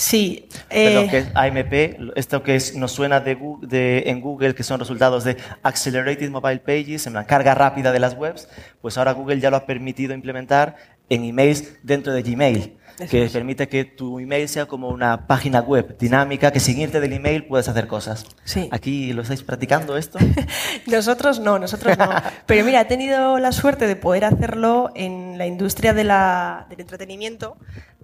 Sí. 0.00 0.48
Eh... 0.70 1.08
que 1.10 1.18
es 1.18 1.28
AMP, 1.34 2.14
esto 2.16 2.42
que 2.42 2.56
es, 2.56 2.74
nos 2.74 2.90
suena 2.90 3.20
de, 3.20 3.36
de, 3.60 4.04
en 4.06 4.22
Google, 4.22 4.54
que 4.54 4.62
son 4.62 4.80
resultados 4.80 5.24
de 5.24 5.36
Accelerated 5.62 6.30
Mobile 6.30 6.60
Pages, 6.60 7.06
en 7.06 7.12
la 7.12 7.26
carga 7.26 7.54
rápida 7.54 7.92
de 7.92 8.00
las 8.00 8.14
webs, 8.14 8.48
pues 8.80 8.96
ahora 8.96 9.12
Google 9.12 9.40
ya 9.40 9.50
lo 9.50 9.58
ha 9.58 9.66
permitido 9.66 10.14
implementar 10.14 10.76
en 11.10 11.24
emails 11.24 11.78
dentro 11.82 12.14
de 12.14 12.22
Gmail 12.22 12.80
que 13.08 13.28
permite 13.28 13.68
que 13.68 13.84
tu 13.84 14.18
email 14.18 14.48
sea 14.48 14.66
como 14.66 14.88
una 14.88 15.26
página 15.26 15.60
web 15.60 15.96
dinámica, 15.98 16.52
que 16.52 16.60
sin 16.60 16.78
irte 16.80 17.00
del 17.00 17.12
email 17.12 17.46
puedes 17.46 17.68
hacer 17.68 17.86
cosas. 17.86 18.26
Sí. 18.44 18.68
¿Aquí 18.72 19.12
lo 19.12 19.22
estáis 19.22 19.42
practicando 19.42 19.96
esto? 19.96 20.18
nosotros 20.86 21.40
no, 21.40 21.58
nosotros 21.58 21.96
no. 21.96 22.10
Pero 22.46 22.64
mira, 22.64 22.80
he 22.80 22.84
tenido 22.84 23.38
la 23.38 23.52
suerte 23.52 23.86
de 23.86 23.96
poder 23.96 24.24
hacerlo 24.24 24.90
en 24.94 25.38
la 25.38 25.46
industria 25.46 25.94
de 25.94 26.04
la, 26.04 26.66
del 26.68 26.80
entretenimiento, 26.80 27.56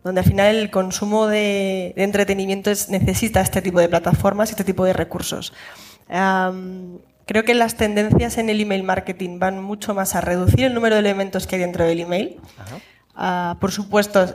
donde 0.02 0.20
al 0.20 0.26
final 0.26 0.56
el 0.56 0.70
consumo 0.70 1.26
de, 1.26 1.92
entretenimiento 1.96 2.70
es, 2.70 2.88
necesita 2.88 3.40
este 3.40 3.62
tipo 3.62 3.80
de 3.80 3.88
plataformas, 3.88 4.50
este 4.50 4.64
tipo 4.64 4.84
de 4.84 4.92
recursos. 4.92 5.52
creo 6.08 7.44
que 7.44 7.54
las 7.54 7.76
tendencias 7.76 8.38
en 8.38 8.48
el 8.48 8.60
email 8.60 8.84
marketing 8.84 9.38
van 9.38 9.62
mucho 9.62 9.94
más 9.94 10.14
a 10.14 10.20
reducir 10.20 10.64
el 10.64 10.74
número 10.74 10.94
de 10.94 11.00
elementos 11.00 11.46
que 11.46 11.56
hay 11.56 11.62
dentro 11.62 11.84
del 11.84 12.00
email. 12.00 12.40
Ah, 13.16 13.56
por 13.60 13.72
supuesto, 13.72 14.26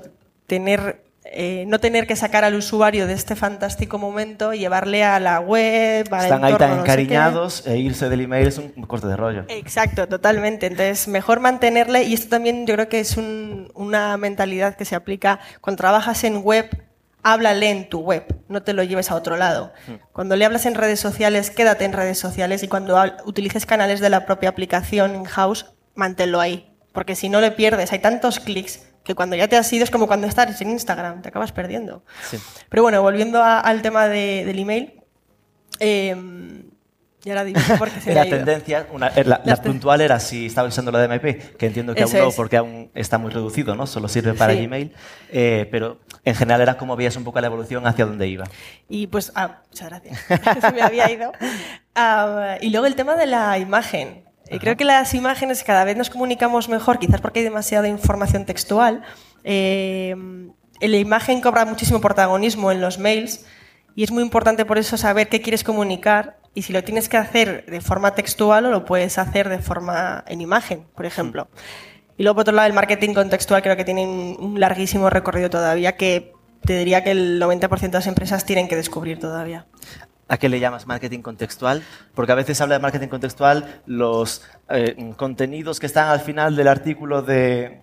tener, 0.48 1.04
eh, 1.24 1.66
no 1.68 1.80
tener 1.80 2.08
que 2.08 2.16
sacar 2.16 2.44
al 2.44 2.56
usuario 2.56 3.06
de 3.06 3.14
este 3.14 3.36
fantástico 3.36 4.00
momento 4.00 4.54
y 4.54 4.60
llevarle 4.60 5.04
a 5.04 5.20
la 5.20 5.40
web, 5.40 6.12
al 6.12 6.24
Están 6.24 6.44
ahí 6.44 6.56
tan 6.56 6.80
encariñados 6.80 7.68
e 7.68 7.78
irse 7.78 8.10
del 8.10 8.22
email 8.22 8.48
es 8.48 8.58
un 8.58 8.70
corte 8.88 9.06
de 9.06 9.16
rollo. 9.16 9.46
Exacto, 9.50 10.08
totalmente. 10.08 10.66
Entonces, 10.66 11.08
mejor 11.08 11.40
mantenerle, 11.40 12.04
y 12.04 12.16
esto 12.16 12.30
también 12.30 12.66
yo 12.66 12.74
creo 12.74 12.90
que 12.90 13.00
es 13.00 13.18
una 13.18 14.18
mentalidad 14.18 14.76
que 14.76 14.86
se 14.86 14.96
aplica 14.96 15.40
cuando 15.62 15.78
trabajas 15.78 16.24
en 16.24 16.42
web, 16.42 16.70
háblale 17.24 17.70
en 17.70 17.88
tu 17.88 18.00
web, 18.00 18.26
no 18.48 18.64
te 18.64 18.74
lo 18.74 18.82
lleves 18.82 19.12
a 19.12 19.16
otro 19.16 19.38
lado. 19.38 19.72
Hmm. 19.88 19.96
Cuando 20.12 20.36
le 20.36 20.46
hablas 20.46 20.66
en 20.66 20.74
redes 20.74 21.00
sociales, 21.00 21.52
quédate 21.52 21.86
en 21.86 21.94
redes 21.94 22.18
sociales 22.18 22.64
y 22.64 22.68
cuando 22.68 23.00
utilices 23.26 23.68
canales 23.68 24.00
de 24.00 24.10
la 24.10 24.26
propia 24.26 24.50
aplicación 24.50 25.16
in-house, 25.16 25.68
manténlo 25.94 26.40
ahí, 26.40 26.71
porque 26.92 27.16
si 27.16 27.30
no 27.30 27.42
le 27.42 27.52
pierdes, 27.52 27.92
hay 27.92 28.00
tantos 28.00 28.40
clics 28.40 28.82
que 29.04 29.16
cuando 29.16 29.36
ya 29.36 29.48
te 29.48 29.58
has 29.58 29.72
ido 29.74 29.84
es 29.84 29.92
como 29.92 30.08
cuando 30.08 30.28
estás 30.28 30.62
en 30.62 30.70
Instagram, 30.70 31.22
te 31.22 31.30
acabas 31.30 31.52
perdiendo. 31.52 32.04
Pero 32.70 32.84
bueno, 32.84 33.02
volviendo 33.02 33.44
al 33.44 33.82
tema 33.82 34.08
del 34.08 34.60
email, 34.60 35.02
eh, 35.80 36.16
ya 37.24 37.34
era 37.34 37.44
difícil 37.44 37.76
porque 37.78 38.02
se 38.02 38.16
La 38.16 38.26
tendencia, 38.26 38.88
la, 39.24 39.58
puntual 39.58 40.02
era 40.02 40.20
si 40.20 40.48
estaba 40.48 40.68
usando 40.68 40.92
la 40.92 41.06
DMP, 41.06 41.56
que 41.56 41.68
entiendo 41.68 41.94
que 41.94 42.02
aún 42.02 42.14
no, 42.14 42.32
porque 42.32 42.58
aún 42.58 42.90
está 42.96 43.20
muy 43.20 43.32
reducido, 43.32 43.76
¿no? 43.76 43.86
Solo 43.86 44.08
sirve 44.08 44.34
para 44.34 44.54
Gmail, 44.56 44.92
eh, 45.32 45.68
pero 45.70 46.00
en 46.26 46.34
general 46.34 46.62
era 46.62 46.78
como 46.78 46.96
veías 46.96 47.16
un 47.16 47.24
poco 47.24 47.40
la 47.40 47.48
evolución 47.48 47.86
hacia 47.86 48.06
dónde 48.06 48.28
iba. 48.28 48.46
Y 48.90 49.06
pues, 49.06 49.32
ah, 49.36 49.62
muchas 49.70 49.90
gracias, 49.90 50.20
se 50.62 50.72
me 50.72 50.82
había 50.82 51.12
ido. 51.12 51.32
Ah, 51.94 52.58
y 52.60 52.72
luego 52.72 52.88
el 52.88 52.96
tema 52.96 53.16
de 53.16 53.28
la 53.28 53.58
imagen. 53.60 54.24
Creo 54.60 54.76
que 54.76 54.86
las 54.86 55.14
imágenes 55.14 55.64
cada 55.64 55.84
vez 55.84 55.96
nos 55.96 56.10
comunicamos 56.10 56.70
mejor, 56.70 57.00
quizás 57.00 57.22
porque 57.22 57.40
hay 57.40 57.46
demasiada 57.46 57.88
información 57.88 58.46
textual. 58.46 59.04
Eh, 59.44 60.16
la 60.80 60.98
imagen 60.98 61.42
cobra 61.42 61.66
muchísimo 61.66 62.02
protagonismo 62.02 62.72
en 62.72 62.82
los 62.82 63.00
mails 63.00 63.46
y 63.96 64.04
es 64.04 64.12
muy 64.12 64.24
importante 64.24 64.66
por 64.66 64.78
eso 64.78 64.98
saber 64.98 65.30
qué 65.30 65.42
quieres 65.42 65.64
comunicar 65.64 66.38
y 66.54 66.64
si 66.64 66.74
lo 66.74 66.84
tienes 66.84 67.08
que 67.08 67.18
hacer 67.18 67.66
de 67.66 67.82
forma 67.82 68.14
textual 68.16 68.66
o 68.66 68.72
lo 68.72 68.86
puedes 68.86 69.18
hacer 69.18 69.48
de 69.50 69.60
forma 69.60 70.24
en 70.28 70.42
imagen, 70.42 70.86
por 70.96 71.06
ejemplo. 71.06 71.48
Y 72.18 72.24
luego, 72.24 72.36
por 72.36 72.42
otro 72.42 72.54
lado, 72.54 72.68
el 72.68 72.74
marketing 72.74 73.14
contextual 73.14 73.62
creo 73.62 73.78
que 73.78 73.86
tiene 73.86 74.06
un 74.06 74.60
larguísimo 74.60 75.10
recorrido 75.10 75.50
todavía 75.50 75.96
que 75.96 76.34
te 76.66 76.78
diría 76.78 77.04
que 77.04 77.12
el 77.12 77.42
90% 77.42 77.80
de 77.80 77.90
las 77.90 78.08
empresas 78.08 78.46
tienen 78.46 78.68
que 78.68 78.76
descubrir 78.76 79.20
todavía. 79.20 79.66
¿A 80.32 80.38
qué 80.38 80.48
le 80.48 80.62
llamas 80.62 80.88
marketing 80.88 81.20
contextual? 81.20 81.84
Porque 82.16 82.32
a 82.32 82.36
veces 82.36 82.62
habla 82.62 82.76
de 82.76 82.82
marketing 82.82 83.10
contextual 83.10 83.82
los 83.86 84.44
eh, 84.70 84.96
contenidos 85.18 85.82
que 85.82 85.88
están 85.88 86.08
al 86.08 86.22
final 86.22 86.56
del 86.56 86.70
artículo 86.70 87.22
de 87.22 87.82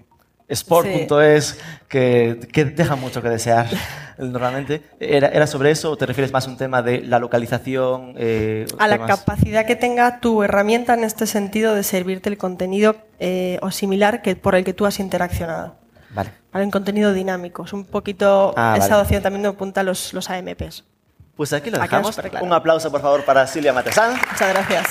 sport.es 0.48 1.60
que, 1.88 2.40
que 2.50 2.64
dejan 2.64 3.02
mucho 3.02 3.20
que 3.20 3.28
desear 3.28 3.68
normalmente. 4.18 4.80
¿Era, 4.98 5.46
sobre 5.46 5.72
eso 5.72 5.90
o 5.90 5.98
te 5.98 6.06
refieres 6.06 6.32
más 6.32 6.46
a 6.46 6.50
un 6.50 6.56
tema 6.56 6.80
de 6.80 7.02
la 7.02 7.18
localización? 7.18 8.14
Eh, 8.16 8.66
a 8.78 8.88
la 8.88 9.04
capacidad 9.04 9.66
que 9.66 9.76
tenga 9.76 10.18
tu 10.20 10.42
herramienta 10.42 10.94
en 10.94 11.04
este 11.04 11.26
sentido 11.26 11.74
de 11.74 11.82
servirte 11.82 12.30
el 12.30 12.38
contenido 12.38 12.96
eh, 13.18 13.58
o 13.60 13.70
similar 13.70 14.22
que 14.22 14.36
por 14.36 14.54
el 14.54 14.64
que 14.64 14.72
tú 14.72 14.86
has 14.86 15.00
interaccionado. 15.00 15.76
Vale. 16.14 16.30
En 16.54 16.70
contenido 16.70 17.12
dinámico. 17.12 17.66
Es 17.66 17.74
un 17.74 17.84
poquito 17.84 18.54
ah, 18.56 18.74
esa 18.78 18.94
adopción 18.94 19.22
también 19.22 19.42
me 19.42 19.48
apunta 19.48 19.82
los, 19.82 20.14
los 20.14 20.30
AMPs. 20.30 20.84
Pues 21.38 21.52
aquí 21.52 21.70
lo 21.70 21.78
dejamos. 21.78 22.18
Un 22.40 22.52
aplauso, 22.52 22.90
por 22.90 23.00
favor, 23.00 23.24
para 23.24 23.46
Silvia 23.46 23.72
Matesán. 23.72 24.10
Muchas 24.28 24.52
gracias. 24.52 24.88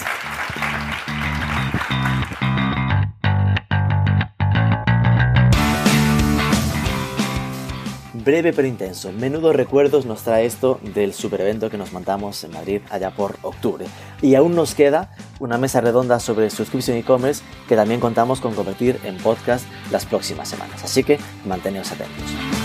Breve 8.13 8.53
pero 8.53 8.65
intenso, 8.65 9.11
menudo 9.11 9.51
recuerdos 9.51 10.05
nos 10.05 10.23
trae 10.23 10.45
esto 10.45 10.79
del 10.81 11.13
super 11.13 11.41
evento 11.41 11.69
que 11.69 11.77
nos 11.77 11.91
montamos 11.91 12.41
en 12.45 12.51
Madrid 12.51 12.81
allá 12.89 13.11
por 13.11 13.35
octubre. 13.41 13.85
Y 14.21 14.35
aún 14.35 14.55
nos 14.55 14.73
queda 14.73 15.13
una 15.39 15.57
mesa 15.57 15.81
redonda 15.81 16.21
sobre 16.21 16.49
suscripción 16.49 16.95
e-commerce 16.95 17.43
que 17.67 17.75
también 17.75 17.99
contamos 17.99 18.39
con 18.39 18.55
convertir 18.55 19.01
en 19.03 19.17
podcast 19.17 19.65
las 19.91 20.05
próximas 20.05 20.47
semanas. 20.47 20.81
Así 20.81 21.03
que 21.03 21.19
manteneos 21.45 21.91
atentos. 21.91 22.56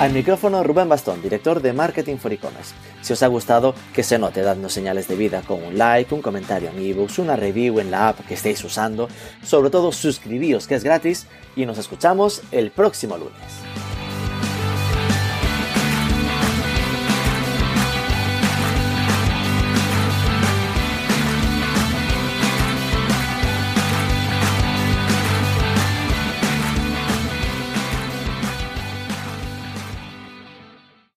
Al 0.00 0.12
micrófono 0.12 0.64
Rubén 0.64 0.88
Bastón, 0.88 1.22
director 1.22 1.62
de 1.62 1.72
Marketing 1.72 2.16
for 2.16 2.32
E-Commerce. 2.32 2.74
Si 3.00 3.12
os 3.12 3.22
ha 3.22 3.28
gustado, 3.28 3.76
que 3.94 4.02
se 4.02 4.18
note 4.18 4.42
dando 4.42 4.68
señales 4.68 5.06
de 5.06 5.14
vida 5.14 5.42
con 5.42 5.62
un 5.62 5.78
like, 5.78 6.12
un 6.12 6.20
comentario 6.20 6.70
en 6.70 6.82
ebooks, 6.82 7.20
una 7.20 7.36
review 7.36 7.78
en 7.78 7.92
la 7.92 8.08
app 8.08 8.26
que 8.26 8.34
estéis 8.34 8.64
usando. 8.64 9.08
Sobre 9.44 9.70
todo 9.70 9.92
suscribíos 9.92 10.66
que 10.66 10.74
es 10.74 10.82
gratis 10.82 11.28
y 11.54 11.64
nos 11.64 11.78
escuchamos 11.78 12.42
el 12.50 12.72
próximo 12.72 13.16
lunes. 13.16 13.93